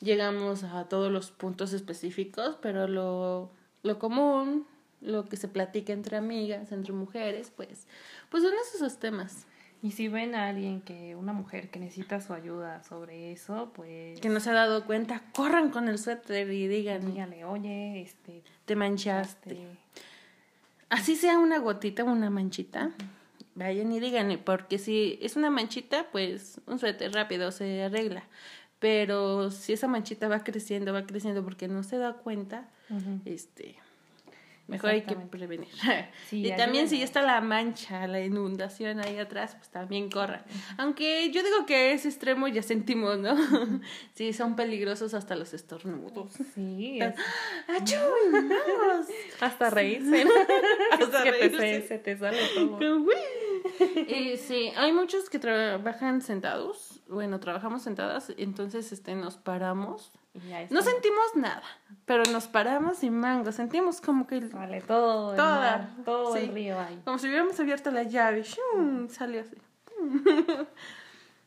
llegamos 0.00 0.64
a 0.64 0.88
todos 0.88 1.10
los 1.10 1.30
puntos 1.30 1.72
específicos, 1.72 2.58
pero 2.60 2.86
lo, 2.86 3.50
lo 3.82 3.98
común, 3.98 4.66
lo 5.00 5.28
que 5.28 5.36
se 5.36 5.48
platica 5.48 5.92
entre 5.92 6.16
amigas, 6.16 6.72
entre 6.72 6.92
mujeres, 6.92 7.52
pues, 7.54 7.86
pues 8.30 8.42
son 8.42 8.52
esos 8.74 8.98
temas. 8.98 9.46
Y 9.82 9.90
si 9.90 10.08
ven 10.08 10.34
a 10.34 10.48
alguien 10.48 10.80
que, 10.80 11.14
una 11.14 11.34
mujer 11.34 11.68
que 11.68 11.78
necesita 11.78 12.18
su 12.18 12.32
ayuda 12.32 12.82
sobre 12.84 13.32
eso, 13.32 13.70
pues... 13.74 14.18
Que 14.18 14.30
no 14.30 14.40
se 14.40 14.48
ha 14.48 14.54
dado 14.54 14.86
cuenta, 14.86 15.22
corran 15.34 15.68
con 15.68 15.88
el 15.88 15.98
suéter 15.98 16.50
y 16.50 16.68
digan... 16.68 17.04
Díganle, 17.04 17.44
oye, 17.44 18.00
este... 18.00 18.42
Te 18.64 18.76
manchaste. 18.76 19.52
Este... 19.52 19.68
Así 20.88 21.16
sea 21.16 21.38
una 21.38 21.58
gotita 21.58 22.02
o 22.02 22.06
una 22.06 22.30
manchita, 22.30 22.92
vayan 23.54 23.92
y 23.92 24.00
díganle, 24.00 24.38
porque 24.38 24.78
si 24.78 25.18
es 25.22 25.36
una 25.36 25.50
manchita, 25.50 26.08
pues 26.12 26.60
un 26.66 26.78
suéter 26.78 27.12
rápido 27.12 27.52
se 27.52 27.82
arregla. 27.84 28.24
Pero 28.78 29.50
si 29.50 29.72
esa 29.72 29.88
manchita 29.88 30.28
va 30.28 30.44
creciendo, 30.44 30.92
va 30.92 31.06
creciendo 31.06 31.42
porque 31.44 31.68
no 31.68 31.82
se 31.82 31.96
da 31.98 32.14
cuenta, 32.14 32.68
uh 32.90 32.94
-huh. 32.94 33.20
este 33.24 33.76
Mejor 34.66 34.90
hay 34.90 35.02
que 35.02 35.14
prevenir. 35.14 35.68
Sí, 36.28 36.46
y 36.46 36.56
también 36.56 36.88
si 36.88 36.98
ya 36.98 37.04
está 37.04 37.20
la 37.22 37.40
mancha, 37.40 38.06
la 38.06 38.20
inundación 38.20 38.98
ahí 39.00 39.18
atrás, 39.18 39.56
pues 39.56 39.68
también 39.68 40.10
corran. 40.10 40.42
Aunque 40.78 41.30
yo 41.30 41.42
digo 41.42 41.66
que 41.66 41.92
ese 41.92 42.08
extremo 42.08 42.48
ya 42.48 42.62
sentimos, 42.62 43.18
¿no? 43.18 43.36
sí, 44.14 44.32
son 44.32 44.56
peligrosos 44.56 45.12
hasta 45.12 45.36
los 45.36 45.52
estornudos. 45.52 46.32
Sí. 46.54 46.98
¡Achú! 47.68 47.96
hasta 49.40 49.70
reírse. 49.70 50.24
hasta 50.92 51.18
es 51.18 51.24
que 51.24 51.30
reírse. 51.30 51.58
Te, 51.58 51.88
se 51.88 51.98
te 51.98 52.16
sale 52.16 52.38
todo. 52.54 52.78
y 54.08 54.36
sí, 54.38 54.72
hay 54.76 54.92
muchos 54.92 55.28
que 55.28 55.38
trabajan 55.38 56.22
sentados. 56.22 57.02
Bueno, 57.08 57.38
trabajamos 57.38 57.82
sentadas, 57.82 58.32
entonces 58.38 58.92
este, 58.92 59.14
nos 59.14 59.36
paramos 59.36 60.10
no 60.70 60.82
sentimos 60.82 61.36
nada, 61.36 61.62
pero 62.06 62.24
nos 62.32 62.46
paramos 62.46 63.02
y 63.04 63.10
mango, 63.10 63.52
sentimos 63.52 64.00
como 64.00 64.26
que... 64.26 64.40
Vale, 64.40 64.80
todo 64.80 65.32
el 65.32 65.36
mar, 65.36 65.90
todo 66.04 66.34
sí. 66.34 66.40
el 66.40 66.54
río 66.54 66.78
ahí. 66.80 67.00
Como 67.04 67.18
si 67.18 67.28
hubiéramos 67.28 67.58
abierto 67.60 67.90
la 67.90 68.02
llave, 68.02 68.42
¡shum! 68.42 69.08
salió 69.08 69.42
así. 69.42 69.56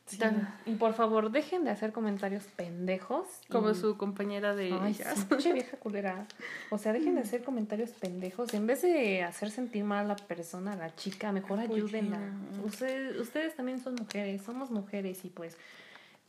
Sí. 0.08 0.18
Y 0.64 0.74
por 0.76 0.94
favor, 0.94 1.30
dejen 1.30 1.64
de 1.64 1.70
hacer 1.70 1.92
comentarios 1.92 2.44
pendejos. 2.44 3.26
Como 3.50 3.70
y... 3.70 3.74
su 3.74 3.98
compañera 3.98 4.54
de 4.54 4.72
Ay, 4.72 4.92
ellas. 4.92 5.26
Sí, 5.38 5.52
vieja 5.52 5.76
culera. 5.76 6.26
O 6.70 6.78
sea, 6.78 6.94
dejen 6.94 7.14
de 7.14 7.20
hacer 7.20 7.44
comentarios 7.44 7.90
pendejos. 7.90 8.54
En 8.54 8.66
vez 8.66 8.80
de 8.82 9.22
hacer 9.22 9.50
sentir 9.50 9.84
mal 9.84 10.06
a 10.06 10.08
la 10.08 10.16
persona, 10.16 10.72
a 10.72 10.76
la 10.76 10.94
chica, 10.96 11.30
mejor 11.30 11.60
ayúdenla. 11.60 12.18
Ustedes, 12.64 13.20
ustedes 13.20 13.54
también 13.54 13.80
son 13.80 13.96
mujeres, 13.96 14.42
somos 14.42 14.70
mujeres 14.70 15.24
y 15.26 15.28
pues 15.28 15.58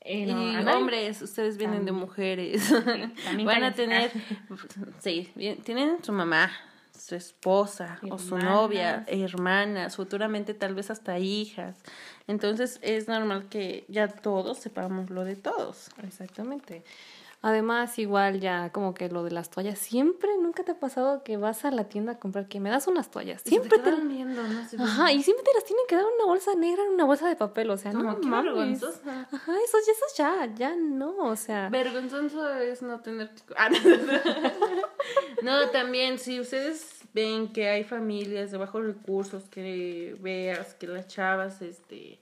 eh, 0.02 0.26
no, 0.26 0.62
y 0.62 0.66
hombres, 0.76 1.22
ustedes 1.22 1.58
vienen 1.58 1.80
también. 1.80 1.96
de 1.98 2.02
mujeres. 2.06 2.72
Van 3.46 3.64
a 3.64 3.74
tener, 3.74 4.12
sí, 5.00 5.32
tienen 5.64 6.04
su 6.04 6.14
mamá, 6.14 6.52
su 6.98 7.16
esposa 7.16 8.00
Hermanas. 8.02 8.22
o 8.22 8.28
su 8.28 8.38
novia, 8.38 9.06
hermanas, 9.08 9.96
futuramente 9.96 10.54
tal 10.54 10.74
vez 10.74 10.90
hasta 10.90 11.20
hijas. 11.20 11.78
Entonces 12.28 12.80
es 12.82 13.08
normal 13.08 13.48
que 13.50 13.86
ya 13.88 14.08
todos 14.08 14.60
sepamos 14.60 15.10
lo 15.10 15.24
de 15.24 15.36
todos. 15.36 15.90
Exactamente. 16.04 16.84
Además, 17.42 17.98
igual 18.00 18.42
ya 18.42 18.70
como 18.74 18.94
que 18.94 19.08
lo 19.08 19.24
de 19.24 19.32
las 19.32 19.50
toallas, 19.50 19.80
siempre, 19.80 20.30
nunca 20.38 20.64
te 20.64 20.74
ha 20.74 20.80
pasado 20.80 21.24
que 21.24 21.38
vas 21.38 21.64
a 21.64 21.72
la 21.72 21.86
tienda 21.86 22.14
a 22.14 22.20
comprar 22.20 22.50
que 22.50 22.60
me 22.60 22.70
das 22.70 22.88
unas 22.88 23.12
toallas. 23.12 23.42
Siempre 23.44 23.80
te, 23.80 23.92
te... 23.92 24.02
viendo, 24.02 24.44
no 24.44 24.68
sé 24.68 24.76
Ajá, 24.78 25.14
y 25.14 25.24
siempre 25.24 25.46
te 25.46 25.54
las 25.54 25.64
tienen 25.64 25.86
que 25.88 25.96
dar 25.96 26.04
en 26.04 26.16
una 26.16 26.26
bolsa 26.26 26.54
negra, 26.56 26.84
en 26.84 26.92
una 26.96 27.06
bolsa 27.06 27.30
de 27.30 27.38
papel, 27.38 27.70
o 27.70 27.78
sea, 27.78 27.94
como 27.94 28.12
no 28.12 28.20
qué 28.20 28.30
vergonzoso. 28.30 29.02
Ajá, 29.06 29.54
eso, 29.64 29.78
eso 29.78 30.06
ya, 30.18 30.54
ya 30.54 30.76
no, 30.76 31.16
o 31.16 31.36
sea. 31.38 31.70
Vergonzoso 31.70 32.50
es 32.56 32.82
no 32.82 33.00
tener. 33.00 33.32
Ah, 33.56 33.70
no, 35.42 35.70
también, 35.70 36.20
si 36.20 36.42
ustedes 36.42 37.06
ven 37.14 37.54
que 37.54 37.70
hay 37.70 37.86
familias 37.86 38.52
de 38.52 38.58
bajos 38.58 38.84
recursos, 38.84 39.44
que 39.50 40.18
veas 40.20 40.74
que 40.74 40.88
las 40.88 41.08
chavas, 41.08 41.62
este 41.62 42.20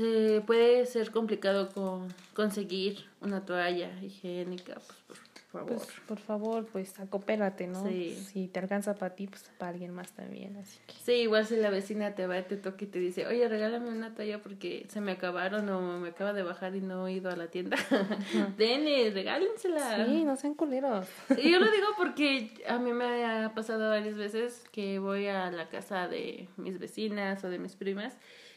se 0.00 0.40
puede 0.40 0.86
ser 0.86 1.10
complicado 1.10 1.68
con 1.68 2.08
conseguir 2.32 3.04
una 3.20 3.44
toalla 3.44 3.90
higiénica, 4.02 4.80
pues 5.06 5.20
por 5.52 5.60
favor. 5.60 5.76
Pues, 5.76 5.88
por 6.06 6.18
favor, 6.18 6.66
pues 6.72 6.98
acopérate, 7.00 7.66
¿no? 7.66 7.86
Sí. 7.86 8.14
Si 8.14 8.48
te 8.48 8.60
alcanza 8.60 8.94
para 8.94 9.14
ti, 9.14 9.26
pues 9.26 9.50
para 9.58 9.72
alguien 9.72 9.92
más 9.92 10.12
también, 10.12 10.56
así 10.56 10.78
que. 10.86 10.94
Sí, 10.94 11.12
igual 11.12 11.44
si 11.44 11.56
la 11.56 11.68
vecina 11.68 12.14
te 12.14 12.26
va 12.26 12.40
te 12.42 12.56
toca 12.56 12.84
y 12.84 12.86
te 12.86 12.98
dice, 12.98 13.26
oye, 13.26 13.46
regálame 13.46 13.90
una 13.90 14.14
toalla 14.14 14.40
porque 14.40 14.86
se 14.88 15.02
me 15.02 15.12
acabaron 15.12 15.68
o 15.68 15.98
me 15.98 16.08
acaba 16.08 16.32
de 16.32 16.44
bajar 16.44 16.76
y 16.76 16.80
no 16.80 17.06
he 17.06 17.12
ido 17.12 17.30
a 17.30 17.36
la 17.36 17.48
tienda. 17.48 17.76
Denle, 18.56 19.10
regálensela. 19.10 20.06
Sí, 20.06 20.24
no 20.24 20.36
sean 20.36 20.54
culeros. 20.54 21.06
Y 21.36 21.50
yo 21.50 21.58
lo 21.58 21.70
digo 21.70 21.88
porque 21.98 22.64
a 22.66 22.78
mí 22.78 22.94
me 22.94 23.26
ha 23.26 23.52
pasado 23.54 23.90
varias 23.90 24.14
veces 24.14 24.64
que 24.72 24.98
voy 24.98 25.26
a 25.26 25.50
la 25.50 25.68
casa 25.68 26.08
de 26.08 26.48
mis 26.56 26.78
vecinas 26.78 27.44
o 27.44 27.50
de 27.50 27.58
mis 27.58 27.76
primas 27.76 28.16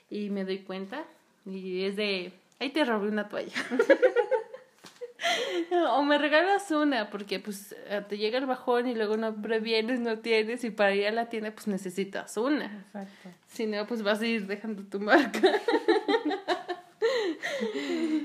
y 0.09 0.29
me 0.29 0.45
doy 0.45 0.59
cuenta 0.59 1.05
y 1.45 1.85
es 1.85 1.95
de, 1.95 2.33
ahí 2.59 2.69
te 2.69 2.83
robé 2.85 3.09
una 3.09 3.27
toalla. 3.29 3.53
o 5.91 6.03
me 6.03 6.17
regalas 6.17 6.69
una, 6.71 7.09
porque 7.09 7.39
pues 7.39 7.75
te 8.09 8.17
llega 8.17 8.37
el 8.37 8.45
bajón 8.45 8.87
y 8.87 8.95
luego 8.95 9.17
no 9.17 9.33
previenes, 9.41 9.99
no 9.99 10.19
tienes, 10.19 10.63
y 10.63 10.69
para 10.71 10.93
ir 10.95 11.07
a 11.07 11.11
la 11.11 11.29
tienda 11.29 11.51
pues 11.51 11.67
necesitas 11.67 12.35
una. 12.37 12.65
Exacto. 12.87 13.29
Si 13.47 13.65
no, 13.65 13.85
pues 13.87 14.03
vas 14.03 14.21
a 14.21 14.25
ir 14.25 14.47
dejando 14.47 14.83
tu 14.83 14.99
marca. 14.99 15.41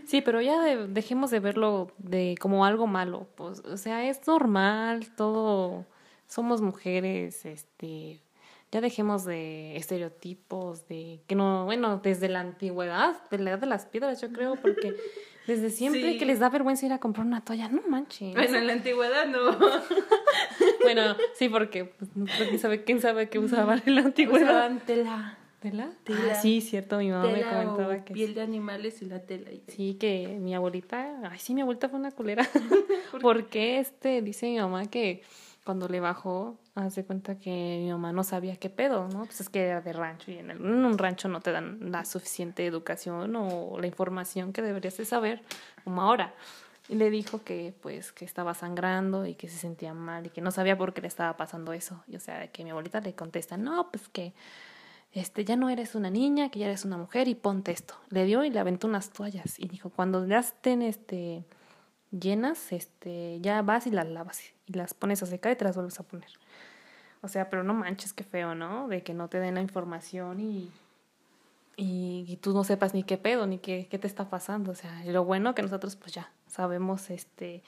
Sí, 0.07 0.23
pero 0.23 0.41
ya 0.41 0.61
de- 0.63 0.87
dejemos 0.89 1.31
de 1.31 1.41
verlo 1.41 1.93
de 1.99 2.35
como 2.41 2.65
algo 2.65 2.87
malo. 2.87 3.27
Pues, 3.37 3.61
o 3.61 3.77
sea, 3.77 4.09
es 4.09 4.27
normal, 4.27 5.07
todo. 5.17 5.85
Somos 6.27 6.63
mujeres, 6.63 7.45
este. 7.45 8.21
Ya 8.71 8.81
dejemos 8.83 9.25
de 9.25 9.77
estereotipos, 9.77 10.87
de 10.89 11.21
que 11.27 11.35
no, 11.35 11.65
bueno, 11.65 12.01
desde 12.03 12.29
la 12.29 12.41
antigüedad, 12.41 13.17
de 13.31 13.39
la 13.39 13.51
edad 13.51 13.59
de 13.61 13.67
las 13.67 13.87
piedras, 13.87 14.21
yo 14.21 14.31
creo, 14.31 14.57
porque 14.57 14.95
desde 15.47 15.71
siempre 15.71 16.13
Sí. 16.13 16.19
que 16.19 16.27
les 16.27 16.39
da 16.39 16.51
vergüenza 16.51 16.85
ir 16.85 16.93
a 16.93 16.99
comprar 16.99 17.27
una 17.27 17.43
toalla, 17.43 17.69
no 17.71 17.81
manches. 17.89 18.35
Bueno, 18.35 18.59
en 18.59 18.67
la 18.67 18.73
antigüedad 18.75 19.27
no. 19.27 19.57
Bueno, 20.83 21.17
sí, 21.35 21.49
porque 21.49 21.85
pues, 21.87 22.11
quién 22.49 22.59
sabe 22.59 22.85
quién 22.85 23.01
sabe 23.01 23.29
qué 23.29 23.39
usaban 23.39 23.83
en 23.87 23.95
la 23.97 24.01
antigüedad. 24.03 24.49
Usaban 24.49 24.81
tela. 24.81 25.39
¿Tela? 25.61 25.91
Tela. 26.05 26.21
Ah, 26.33 26.35
sí, 26.37 26.61
cierto, 26.61 26.99
mi 26.99 27.11
mamá 27.11 27.27
me 27.27 27.35
Tela 27.41 27.51
comentaba 27.51 27.95
o 27.97 28.05
que 28.05 28.15
piel 28.15 28.33
de 28.35 28.43
animales 28.43 29.03
y 29.03 29.07
la 29.07 29.21
tela. 29.21 29.51
y- 29.51 29.63
Sí, 29.67 29.95
que 29.99 30.39
mi 30.41 30.55
abuelita, 30.55 31.21
ay 31.31 31.39
sí, 31.41 31.53
mi 31.53 31.63
abuelita 31.63 31.89
fue 31.89 31.99
una 31.99 32.13
culera. 32.13 32.49
Porque 33.21 33.81
este, 33.81 34.23
dice 34.23 34.47
mi 34.47 34.59
mamá 34.59 34.87
que 34.87 35.23
cuando 35.69 35.87
le 35.87 36.01
bajó, 36.01 36.57
hace 36.75 37.05
cuenta 37.05 37.39
que 37.39 37.51
mi 37.85 37.91
mamá 37.91 38.11
no 38.11 38.25
sabía 38.25 38.57
qué 38.57 38.71
pedo, 38.71 39.07
¿no? 39.09 39.27
Pues 39.27 39.43
es 39.43 39.51
que 39.51 39.67
era 39.67 39.83
de 39.83 39.93
rancho 39.93 40.31
y 40.31 40.39
en, 40.39 40.51
el- 40.51 40.63
un 40.63 40.97
rancho 40.97 41.29
no 41.29 41.41
te 41.43 41.53
dan 41.53 41.93
la 41.93 42.07
suficiente 42.07 42.65
educación 42.65 43.37
o 43.37 43.79
la 43.79 43.87
información 43.87 44.55
que 44.55 44.63
deberías 44.63 44.97
de 44.97 45.05
saber 45.05 45.43
como 45.85 46.01
ahora. 46.01 46.33
Y 46.89 46.95
le 46.95 47.11
dijo 47.11 47.43
que 47.45 47.75
pues 47.83 48.13
que 48.13 48.25
estaba 48.25 48.55
sangrando 48.55 49.27
y 49.27 49.35
que 49.35 49.47
se 49.51 49.59
sentía 49.59 49.93
mal 49.93 50.25
y 50.25 50.31
que 50.31 50.41
no 50.41 50.53
sabía 50.53 50.79
por 50.79 50.95
qué 50.95 51.03
le 51.03 51.09
estaba 51.09 51.37
pasando 51.37 51.75
eso. 51.75 52.03
Y 52.07 52.17
o 52.17 52.21
sea, 52.21 52.49
que 52.51 52.65
mi 52.65 52.71
abuelita 52.71 53.03
le 53.03 53.13
contesta, 53.15 53.59
no, 53.59 53.91
pues 53.91 54.09
que 54.09 54.33
este, 55.13 55.45
ya 55.45 55.57
no 55.57 55.69
eres 55.69 55.95
una 55.95 56.09
niña, 56.09 56.49
que 56.51 56.61
ya 56.61 56.67
eres 56.67 56.87
una 56.87 56.97
mujer 56.97 57.29
y 57.29 57.35
ponte 57.35 57.73
esto. 57.73 57.93
Le 58.09 58.25
dio 58.25 58.43
y 58.43 58.49
le 58.49 58.59
aventó 58.59 58.87
unas 58.87 59.11
toallas 59.11 59.59
y 59.59 59.69
dijo, 59.69 59.91
cuando 59.91 60.27
ya 60.27 60.39
estén 60.39 60.81
este, 60.81 61.45
llenas, 62.11 62.73
este, 62.73 63.39
ya 63.41 63.63
vas 63.63 63.87
y 63.87 63.91
las 63.91 64.09
lavas 64.09 64.41
y 64.67 64.73
las 64.75 64.95
pones 64.95 65.23
a 65.23 65.27
secar 65.27 65.53
y 65.53 65.57
te 65.57 65.65
las 65.65 65.75
vuelves 65.77 65.99
a 66.01 66.03
poner. 66.03 66.31
O 67.21 67.29
sea, 67.29 67.51
pero 67.51 67.65
no 67.65 67.75
manches, 67.75 68.13
qué 68.13 68.25
feo, 68.25 68.55
¿no? 68.55 68.87
De 68.89 69.03
que 69.03 69.15
no 69.15 69.29
te 69.29 69.41
den 69.41 69.57
la 69.57 69.61
información 69.61 70.41
y, 70.41 70.71
y, 71.77 72.25
y 72.29 72.37
tú 72.37 72.53
no 72.55 72.65
sepas 72.65 72.95
ni 72.95 73.03
qué 73.03 73.19
pedo, 73.19 73.47
ni 73.47 73.59
qué, 73.59 73.89
qué 73.91 73.99
te 73.99 74.07
está 74.07 74.29
pasando. 74.31 74.73
O 74.73 74.75
sea, 74.75 75.05
y 75.05 75.11
lo 75.11 75.25
bueno 75.25 75.55
que 75.55 75.63
nosotros 75.63 75.97
pues 75.97 76.13
ya 76.13 76.31
sabemos 76.47 77.11
este 77.11 77.63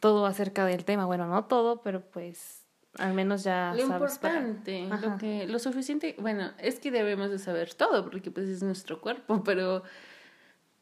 todo 0.00 0.26
acerca 0.26 0.64
del 0.64 0.84
tema. 0.84 1.04
Bueno, 1.06 1.26
no 1.28 1.44
todo, 1.44 1.82
pero 1.82 2.00
pues 2.00 2.62
al 2.98 3.14
menos 3.14 3.44
ya 3.44 3.72
Lo 3.76 3.86
sabes 3.86 4.18
para- 4.18 4.34
importante, 4.40 4.88
Ajá. 4.90 5.06
lo 5.06 5.16
que, 5.18 5.46
lo 5.46 5.58
suficiente, 5.58 6.14
bueno, 6.18 6.50
es 6.58 6.78
que 6.78 6.90
debemos 6.90 7.30
de 7.30 7.38
saber 7.38 7.72
todo, 7.74 8.04
porque 8.10 8.30
pues 8.30 8.48
es 8.48 8.62
nuestro 8.62 9.00
cuerpo, 9.00 9.42
pero 9.44 9.82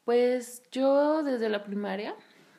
pues 0.05 0.63
yo 0.71 1.23
desde 1.23 1.49
la 1.49 1.63
primaria, 1.63 2.15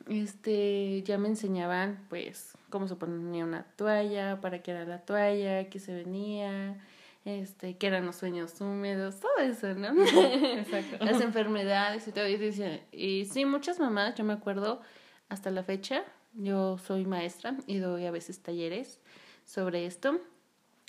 este, 0.07 1.01
ya 1.03 1.17
me 1.17 1.27
enseñaban 1.29 2.05
pues 2.09 2.53
cómo 2.69 2.87
se 2.87 2.95
ponía 2.95 3.43
una 3.45 3.63
toalla, 3.75 4.39
para 4.41 4.61
qué 4.61 4.71
era 4.71 4.85
la 4.85 4.99
toalla, 4.99 5.69
qué 5.69 5.79
se 5.79 5.93
venía, 5.93 6.77
este, 7.25 7.77
qué 7.77 7.87
eran 7.87 8.05
los 8.05 8.15
sueños 8.17 8.59
húmedos, 8.61 9.19
todo 9.19 9.37
eso, 9.39 9.73
¿no? 9.75 9.89
Exacto. 10.03 11.03
Las 11.05 11.21
enfermedades 11.21 12.07
y 12.07 12.11
todo, 12.11 12.27
y, 12.27 12.37
dice- 12.37 12.83
y 12.91 13.25
sí, 13.25 13.45
muchas 13.45 13.79
mamás, 13.79 14.15
yo 14.15 14.23
me 14.23 14.33
acuerdo 14.33 14.81
hasta 15.29 15.51
la 15.51 15.63
fecha, 15.63 16.03
yo 16.33 16.77
soy 16.77 17.05
maestra 17.05 17.55
y 17.67 17.77
doy 17.77 18.05
a 18.05 18.11
veces 18.11 18.39
talleres 18.41 18.99
sobre 19.45 19.85
esto. 19.85 20.19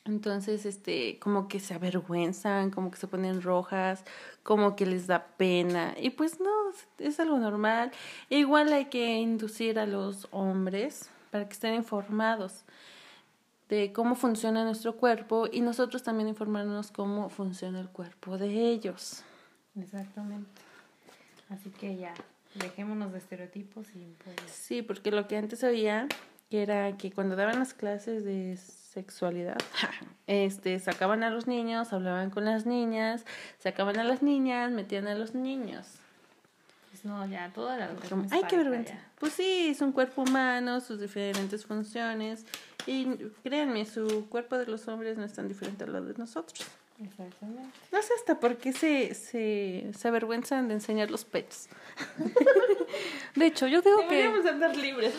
Entonces, 0.06 0.66
este, 0.66 1.18
como 1.18 1.48
que 1.48 1.60
se 1.60 1.72
avergüenzan, 1.72 2.70
como 2.70 2.90
que 2.90 2.98
se 2.98 3.06
ponen 3.06 3.40
rojas, 3.40 4.04
como 4.42 4.76
que 4.76 4.84
les 4.84 5.06
da 5.06 5.26
pena. 5.38 5.94
Y 5.98 6.10
pues 6.10 6.40
no, 6.40 6.50
es 6.98 7.18
algo 7.20 7.38
normal. 7.38 7.90
E 8.28 8.38
igual 8.38 8.72
hay 8.72 8.86
que 8.86 9.14
inducir 9.14 9.78
a 9.78 9.86
los 9.86 10.28
hombres 10.30 11.08
para 11.30 11.46
que 11.46 11.54
estén 11.54 11.74
informados 11.74 12.64
de 13.68 13.92
cómo 13.92 14.14
funciona 14.14 14.62
nuestro 14.62 14.96
cuerpo 14.96 15.48
y 15.50 15.62
nosotros 15.62 16.02
también 16.02 16.28
informarnos 16.28 16.90
cómo 16.90 17.30
funciona 17.30 17.80
el 17.80 17.88
cuerpo 17.88 18.36
de 18.36 18.68
ellos. 18.68 19.24
Exactamente. 19.74 20.60
Así 21.48 21.70
que 21.70 21.96
ya, 21.96 22.14
dejémonos 22.54 23.12
de 23.12 23.18
estereotipos 23.18 23.86
y 23.94 24.14
pues... 24.22 24.36
Sí, 24.50 24.82
porque 24.82 25.10
lo 25.10 25.26
que 25.26 25.38
antes 25.38 25.64
había, 25.64 26.08
que 26.50 26.62
era 26.62 26.96
que 26.98 27.10
cuando 27.10 27.36
daban 27.36 27.58
las 27.58 27.72
clases 27.74 28.24
de 28.24 28.52
sexualidad, 28.94 29.58
este, 30.26 30.78
sacaban 30.78 31.24
a 31.24 31.30
los 31.30 31.46
niños, 31.46 31.92
hablaban 31.92 32.30
con 32.30 32.44
las 32.44 32.64
niñas, 32.64 33.24
sacaban 33.58 33.98
a 33.98 34.04
las 34.04 34.22
niñas, 34.22 34.70
metían 34.70 35.08
a 35.08 35.14
los 35.14 35.34
niños. 35.34 35.86
Pues 36.90 37.04
no, 37.04 37.26
ya, 37.26 37.50
toda 37.52 37.76
la 37.76 37.88
Como, 38.08 38.26
Ay, 38.30 38.42
qué 38.48 38.56
vergüenza. 38.56 38.94
ya. 38.94 39.10
Pues 39.18 39.32
sí, 39.32 39.68
es 39.70 39.80
un 39.80 39.90
cuerpo 39.90 40.22
humano, 40.22 40.80
sus 40.80 41.00
diferentes 41.00 41.66
funciones. 41.66 42.46
Y 42.86 43.16
créanme, 43.42 43.84
su 43.84 44.28
cuerpo 44.28 44.56
de 44.56 44.66
los 44.66 44.86
hombres 44.86 45.18
no 45.18 45.24
es 45.24 45.32
tan 45.32 45.48
diferente 45.48 45.84
a 45.84 45.86
lo 45.88 46.02
de 46.02 46.14
nosotros. 46.14 46.68
Exactamente. 47.02 47.76
No 47.90 48.02
sé 48.02 48.12
hasta 48.18 48.38
por 48.38 48.56
qué 48.56 48.72
se, 48.72 49.14
se, 49.14 49.90
se 49.96 50.08
avergüenzan 50.08 50.68
de 50.68 50.74
enseñar 50.74 51.10
los 51.10 51.24
pechos. 51.24 51.68
De 53.34 53.46
hecho, 53.46 53.66
yo 53.66 53.82
digo 53.82 53.98
que 54.08 54.14
Deberíamos 54.16 54.46
andar 54.46 54.76
libres. 54.76 55.12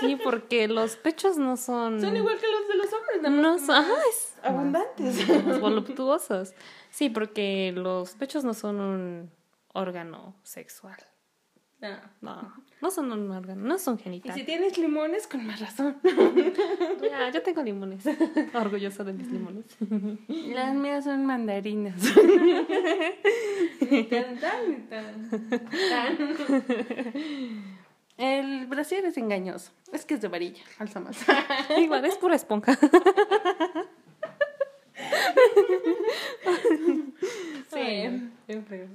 sí, 0.00 0.16
porque 0.16 0.66
los 0.66 0.96
pechos 0.96 1.36
no 1.36 1.56
son... 1.58 2.00
Son 2.00 2.16
igual 2.16 2.38
que 2.38 2.46
los 2.46 2.68
de 2.68 2.74
los 2.76 2.92
hombres, 2.92 3.22
nada 3.22 3.36
No 3.36 3.58
son... 3.58 3.84
Es... 4.08 4.32
abundantes. 4.42 5.28
más 5.44 5.60
voluptuosos. 5.60 6.54
Sí, 6.90 7.10
porque 7.10 7.72
los 7.74 8.12
pechos 8.14 8.44
no 8.44 8.54
son 8.54 8.80
un 8.80 9.30
órgano 9.74 10.34
sexual. 10.42 10.96
No. 11.80 11.96
No, 12.20 12.54
no 12.82 12.90
son 12.90 13.12
un 13.12 13.30
órgano, 13.30 13.62
no 13.64 13.78
son 13.78 13.96
Y 14.00 14.02
genitales. 14.02 14.36
si 14.36 14.44
tienes 14.44 14.76
limones, 14.78 15.28
con 15.28 15.46
más 15.46 15.60
razón. 15.60 15.96
Ya, 17.02 17.30
yo 17.30 17.42
tengo 17.42 17.62
limones. 17.62 18.04
Orgullosa 18.52 19.04
de 19.04 19.12
mis 19.12 19.28
limones. 19.28 19.64
Las 20.28 20.74
mías 20.74 21.04
son 21.04 21.24
mandarinas. 21.26 22.00
Tan, 24.10 24.38
tan, 24.40 24.88
tan, 24.88 25.30
tan. 25.70 26.18
El 28.16 28.66
brasier 28.66 29.04
es 29.04 29.16
engañoso. 29.16 29.70
Es 29.92 30.04
que 30.04 30.14
es 30.14 30.20
de 30.20 30.26
varilla, 30.28 30.62
alza 30.78 30.98
más. 31.00 31.24
Igual 31.78 32.04
es 32.04 32.16
pura 32.16 32.34
esponja. 32.34 32.76
Sí. 37.70 38.30
Feo. 38.46 38.88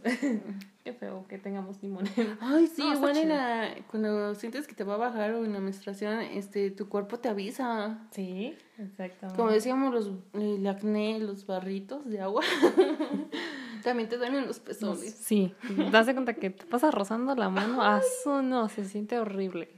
Qué 0.84 0.92
feo 0.92 1.26
que 1.30 1.38
tengamos 1.38 1.82
limones. 1.82 2.12
Ay, 2.42 2.68
sí, 2.68 2.82
No, 2.82 2.94
igual 2.96 3.18
en 3.18 3.30
la, 3.30 3.74
cuando 3.90 4.36
sientes 4.36 4.68
que 4.68 4.76
te 4.76 4.84
va 4.84 4.96
a 4.96 4.98
bajar 4.98 5.34
o 5.34 5.46
en 5.46 5.54
la 5.54 5.62
menstruación, 5.62 6.20
este, 6.20 6.72
tu 6.72 6.90
cuerpo 6.90 7.20
te 7.20 7.30
avisa. 7.30 8.06
Sí, 8.12 8.58
exactamente. 8.78 9.38
Como 9.38 9.52
decíamos, 9.52 9.94
los, 9.94 10.12
el 10.34 10.68
acné, 10.68 11.20
los 11.20 11.46
barritos 11.46 12.06
de 12.06 12.20
agua. 12.20 12.44
También 13.84 14.10
te 14.10 14.18
duelen 14.18 14.46
los 14.46 14.60
pezones. 14.60 15.14
Sí, 15.14 15.54
das 15.92 16.06
de 16.06 16.14
cuenta 16.14 16.34
que 16.34 16.50
te 16.50 16.66
pasas 16.66 16.94
rozando 16.94 17.34
la 17.36 17.50
mano. 17.50 17.82
Ah, 17.82 18.00
eso 18.00 18.42
no, 18.42 18.68
se 18.68 18.84
siente 18.86 19.20
horrible. 19.20 19.70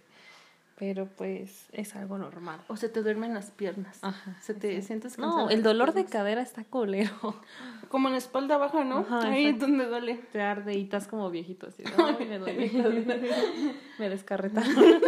Pero 0.77 1.07
pues 1.07 1.67
es 1.71 1.95
algo 1.95 2.17
normal. 2.17 2.59
O 2.67 2.75
se 2.75 2.89
te 2.89 3.01
duermen 3.01 3.33
las 3.33 3.49
piernas. 3.49 3.97
Ajá. 4.01 4.35
Se 4.41 4.53
te 4.53 4.81
sientes 4.81 5.17
No, 5.17 5.49
el 5.49 5.63
dolor 5.63 5.93
de 5.93 6.03
cadera 6.03 6.41
está 6.41 6.65
culero. 6.65 7.11
Como 7.89 8.09
en 8.09 8.13
la 8.13 8.17
espalda 8.17 8.57
baja, 8.57 8.83
¿no? 8.83 8.99
Ajá, 8.99 9.21
Ahí 9.29 9.45
es 9.45 9.59
donde 9.59 9.85
duele. 9.85 10.15
Te 10.33 10.41
arde 10.41 10.77
y 10.77 10.83
estás 10.83 11.07
como 11.07 11.29
viejito 11.29 11.67
así. 11.67 11.83
Ay, 11.97 12.25
me 12.27 12.39
duele. 12.39 12.69
me 13.99 14.09
descarretaron. 14.09 15.01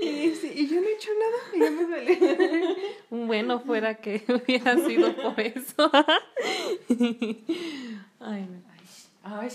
Y 0.00 0.08
dice, 0.28 0.52
y 0.54 0.68
yo 0.68 0.80
no 0.80 0.86
he 0.86 0.92
hecho 0.92 1.10
nada, 1.18 1.36
y 1.54 1.60
ya 1.60 1.70
me 1.70 1.84
duele. 1.84 2.76
Bueno 3.10 3.58
fuera 3.58 3.96
que 3.96 4.22
hubiera 4.28 4.76
sido 4.76 5.16
por 5.16 5.40
eso. 5.40 5.90
Ay, 8.20 8.48
no. 8.48 8.66
Ay, 9.28 9.48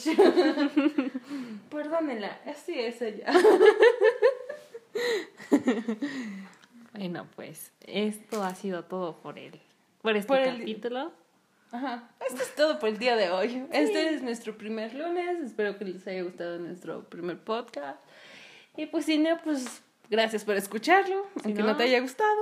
perdónela, 1.70 2.42
así 2.46 2.78
es 2.78 3.02
ella. 3.02 3.32
Bueno, 6.94 7.26
pues 7.36 7.72
esto 7.82 8.44
ha 8.44 8.54
sido 8.54 8.84
todo 8.84 9.16
por 9.22 9.40
él. 9.40 9.60
Por 10.02 10.18
este 10.18 10.28
Por 10.28 10.40
el- 10.40 10.60
capítulo. 10.60 11.12
Ajá, 11.72 12.10
esto 12.30 12.42
es 12.42 12.54
todo 12.56 12.80
por 12.80 12.90
el 12.90 12.98
día 13.00 13.16
de 13.16 13.30
hoy. 13.30 13.66
Este 13.72 14.14
es 14.14 14.22
nuestro 14.22 14.58
primer 14.58 14.94
lunes, 14.94 15.40
espero 15.40 15.78
que 15.78 15.86
les 15.86 16.06
haya 16.06 16.22
gustado 16.24 16.60
nuestro 16.60 17.06
primer 17.06 17.40
podcast. 17.40 17.98
Y 18.76 18.88
pues 18.88 19.06
si 19.06 19.18
no, 19.18 19.40
pues 19.42 19.82
gracias 20.10 20.44
por 20.44 20.56
escucharlo, 20.56 21.26
Si 21.36 21.42
aunque 21.46 21.62
no- 21.62 21.68
no 21.70 21.78
te 21.78 21.84
haya 21.84 22.00
gustado. 22.02 22.36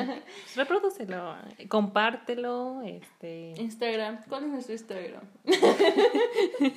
Reprodúcelo, 0.56 1.36
compártelo, 1.68 2.82
este 2.82 3.54
Instagram, 3.56 4.20
¿cuál 4.28 4.44
es 4.44 4.50
nuestro 4.50 4.72
Instagram? 4.74 5.22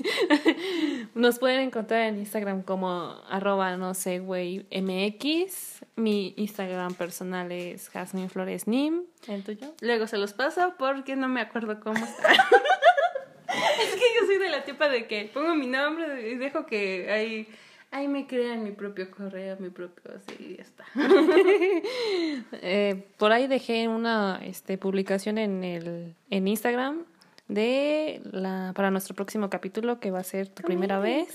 nos 1.15 1.39
pueden 1.39 1.62
encontrar 1.62 2.02
en 2.04 2.17
Instagram 2.19 2.62
como 2.63 3.15
arroba 3.30 3.76
no 3.78 3.93
sé 3.93 4.19
güey 4.19 4.65
mx. 4.71 5.84
Mi 5.95 6.34
Instagram 6.38 6.93
personal 6.93 7.52
es 7.52 7.89
Jasmine 7.89 8.30
Flores 8.30 8.67
Nim. 8.67 9.04
¿El 9.28 9.43
tuyo? 9.43 9.73
Luego 9.82 10.08
se 10.08 10.17
los 10.17 10.34
paso 10.34 10.73
porque 10.78 11.15
no 11.15 11.28
me 11.28 11.41
acuerdo 11.41 11.80
cómo 11.80 12.04
está. 12.04 12.32
es 12.32 13.95
que 13.95 14.06
yo 14.19 14.26
soy 14.28 14.38
de 14.38 14.50
la 14.50 14.63
tipa 14.63 14.89
de 14.89 15.08
que 15.08 15.30
pongo 15.34 15.56
mi 15.56 15.67
nombre 15.67 16.30
y 16.30 16.36
dejo 16.36 16.65
que 16.65 17.12
ahí, 17.12 17.47
ahí 17.91 18.08
me 18.08 18.28
crean 18.28 18.63
mi 18.63 18.71
propio 18.71 19.10
correo, 19.12 19.58
mi 19.60 19.69
propio, 19.69 20.13
así 20.15 20.36
y 20.39 20.56
ya 20.58 20.63
está. 20.63 20.86
Eh, 22.62 23.08
por 23.17 23.32
ahí 23.32 23.47
dejé 23.47 23.88
una 23.88 24.39
este, 24.43 24.78
publicación 24.78 25.38
en, 25.38 25.63
el, 25.63 26.15
en 26.30 26.47
Instagram 26.47 27.06
de 27.47 28.21
la 28.32 28.73
para 28.76 28.91
nuestro 28.91 29.15
próximo 29.15 29.50
capítulo 29.50 30.00
que 30.00 30.12
va 30.12 30.19
a 30.19 30.23
ser 30.23 30.50
tu 30.50 30.63
primera 30.63 31.00
vez. 31.00 31.30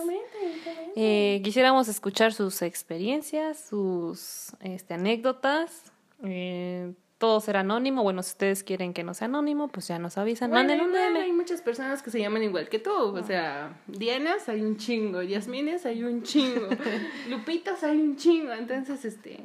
Eh, 0.95 1.41
quisiéramos 1.43 1.89
escuchar 1.89 2.33
sus 2.33 2.63
experiencias, 2.63 3.59
sus 3.59 4.53
este, 4.61 4.95
anécdotas. 4.95 5.93
Eh, 6.25 6.93
todo 7.23 7.39
será 7.41 7.61
anónimo. 7.61 8.03
Bueno, 8.03 8.21
si 8.25 8.31
ustedes 8.31 8.65
quieren 8.65 8.93
que 8.93 9.05
no 9.05 9.15
sea 9.15 9.27
anónimo, 9.27 9.69
pues 9.69 9.87
ya 9.87 9.97
nos 10.01 10.19
avisan. 10.19 10.51
Bueno, 10.51 10.67
Manden 10.71 10.85
un 10.89 10.93
DM. 10.93 11.23
hay 11.23 11.33
muchas 11.33 11.63
personas 11.63 12.03
que 12.03 12.11
se 12.11 12.19
llaman 12.19 12.43
igual 12.43 12.69
que 12.69 12.81
tú. 12.81 12.91
O 12.93 13.23
sea, 13.23 13.79
Dianas 13.87 14.49
hay 14.49 14.61
un 14.61 14.77
chingo, 14.77 15.23
Yasmines 15.23 15.87
hay 15.87 16.03
un 16.03 16.25
chingo, 16.25 16.67
Lupitas 17.31 17.85
hay 17.85 18.01
un 18.01 18.17
chingo. 18.17 18.51
Entonces, 18.53 19.05
este. 19.05 19.45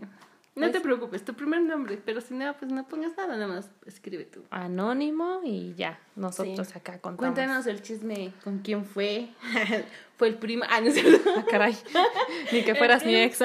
No 0.56 0.62
Pues 0.62 0.72
te 0.72 0.82
preocupes, 0.82 1.24
tu 1.24 1.36
primer 1.36 1.62
nombre, 1.62 2.02
pero 2.04 2.20
si 2.20 2.34
no, 2.34 2.52
pues 2.58 2.72
no 2.72 2.84
pongas 2.88 3.16
nada, 3.16 3.36
nada 3.38 3.46
más 3.48 3.70
escribe 3.86 4.24
tú. 4.26 4.42
Anónimo 4.50 5.42
y 5.44 5.76
ya, 5.76 6.00
nosotros 6.16 6.70
Sí. 6.70 6.74
acá 6.80 6.94
contamos. 6.94 7.20
Cuéntanos 7.36 7.68
el 7.68 7.84
chisme, 7.84 8.34
con 8.44 8.58
quién 8.64 8.86
fue. 8.86 9.28
fue 10.18 10.30
el 10.30 10.36
primo. 10.40 10.64
Ah, 10.68 10.82
no 10.82 10.90
cierto. 10.90 11.30
Ah, 11.38 11.46
caray. 11.48 11.78
Ni 12.52 12.64
que 12.64 12.74
fueras 12.74 13.06
mi 13.06 13.16
ex. 13.16 13.40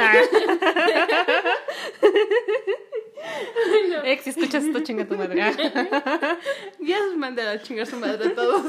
Ex, 4.04 4.24
si 4.24 4.30
escuchas 4.30 4.64
esto, 4.64 4.80
chinga 4.80 5.06
tu 5.06 5.16
madre. 5.16 5.40
Ya 6.80 6.98
os 7.06 7.16
mandé 7.16 7.42
a 7.42 7.61
chingar 7.62 7.87
su 7.87 7.96
madre 7.96 8.28
a 8.28 8.35
todos. 8.40 8.62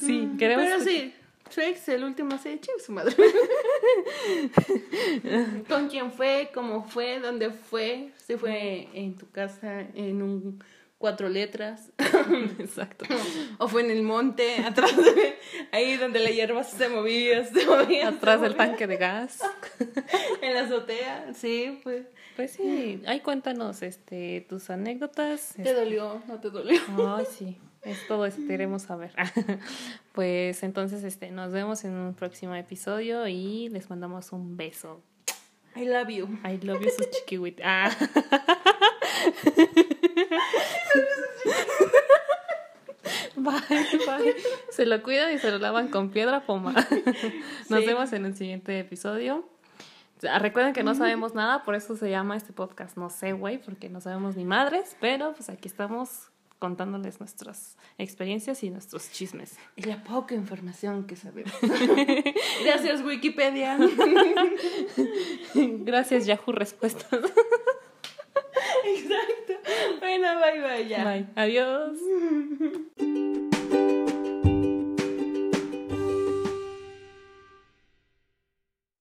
Sí, 0.00 0.28
queremos. 0.38 0.64
Pero 0.64 0.76
escuchar- 0.78 0.84
sí, 0.84 1.14
su 1.50 1.60
ex, 1.60 1.88
el 1.88 2.04
último, 2.04 2.38
sí, 2.38 2.58
chinga 2.60 2.78
su 2.84 2.92
madre. 2.92 3.14
¿Con 5.68 5.88
quién 5.88 6.12
fue? 6.12 6.50
¿Cómo 6.54 6.84
fue? 6.84 7.18
¿Dónde 7.20 7.50
fue? 7.50 8.10
Si 8.26 8.36
fue 8.36 8.88
en 8.94 9.16
tu 9.16 9.30
casa, 9.30 9.80
en 9.94 10.22
un 10.22 10.62
cuatro 11.04 11.28
letras, 11.28 11.90
Exacto. 12.58 13.04
o 13.58 13.68
fue 13.68 13.82
en 13.82 13.90
el 13.90 14.02
monte, 14.02 14.56
atrás 14.64 14.96
de 14.96 15.36
ahí 15.70 15.98
donde 15.98 16.18
la 16.18 16.30
hierba 16.30 16.64
se 16.64 16.88
movía, 16.88 17.44
se 17.44 17.66
movía. 17.66 18.08
se 18.08 18.16
Atrás 18.16 18.40
del 18.40 18.56
tanque 18.56 18.86
de 18.86 18.96
gas. 18.96 19.40
En 20.40 20.54
la 20.54 20.62
azotea, 20.62 21.34
sí, 21.34 21.78
pues. 21.82 22.06
Pues 22.36 22.52
sí, 22.52 23.02
ahí 23.06 23.20
cuéntanos 23.20 23.82
este, 23.82 24.46
tus 24.48 24.70
anécdotas. 24.70 25.56
¿Te 25.62 25.74
dolió? 25.74 26.22
¿No 26.26 26.40
te 26.40 26.48
dolió? 26.48 26.80
Ay, 26.96 27.26
sí, 27.30 27.58
es 27.82 28.08
todo 28.08 28.24
eso, 28.24 28.38
queremos 28.48 28.80
saber. 28.80 29.12
Pues 30.12 30.62
entonces 30.62 31.04
este, 31.04 31.30
nos 31.32 31.52
vemos 31.52 31.84
en 31.84 31.92
un 31.92 32.14
próximo 32.14 32.54
episodio 32.54 33.28
y 33.28 33.68
les 33.68 33.90
mandamos 33.90 34.32
un 34.32 34.56
beso. 34.56 35.02
I 35.76 35.84
love 35.84 36.08
you. 36.08 36.38
I 36.42 36.58
love 36.62 36.80
you, 36.80 36.88
sus 36.88 37.10
chiquihuit. 37.10 37.60
Ah. 37.62 37.90
Bye, 43.44 43.98
bye. 44.06 44.34
Se 44.70 44.86
lo 44.86 45.02
cuidan 45.02 45.32
y 45.34 45.38
se 45.38 45.50
lo 45.50 45.58
lavan 45.58 45.88
con 45.88 46.10
piedra 46.10 46.44
poma. 46.46 46.72
Nos 47.68 47.80
Sí. 47.80 47.86
vemos 47.86 48.12
en 48.12 48.24
el 48.26 48.34
siguiente 48.36 48.78
episodio. 48.78 49.48
Ah, 50.28 50.38
Recuerden 50.38 50.72
que 50.72 50.82
no 50.82 50.94
sabemos 50.94 51.34
nada, 51.34 51.64
por 51.64 51.74
eso 51.74 51.96
se 51.96 52.08
llama 52.08 52.36
este 52.36 52.52
podcast 52.54 52.96
No 52.96 53.10
sé, 53.10 53.32
güey, 53.32 53.58
porque 53.58 53.88
no 53.90 54.00
sabemos 54.00 54.36
ni 54.36 54.44
madres, 54.44 54.96
pero 55.00 55.34
pues 55.34 55.50
aquí 55.50 55.68
estamos 55.68 56.30
contándoles 56.60 57.20
nuestras 57.20 57.76
experiencias 57.98 58.62
y 58.62 58.70
nuestros 58.70 59.10
chismes. 59.12 59.58
Y 59.76 59.82
la 59.82 60.02
poca 60.02 60.34
información 60.34 61.06
que 61.06 61.14
sabemos. 61.16 61.52
Gracias, 62.64 63.02
Wikipedia. 63.02 63.76
Gracias, 65.54 66.24
Yahoo 66.26 66.52
Respuestas. 66.52 67.08
Exacto. 68.84 69.54
Bueno, 70.00 70.40
bye 70.40 70.60
bye 70.60 70.88
ya. 70.88 71.04
Bye. 71.04 71.26
Adiós. 71.36 71.98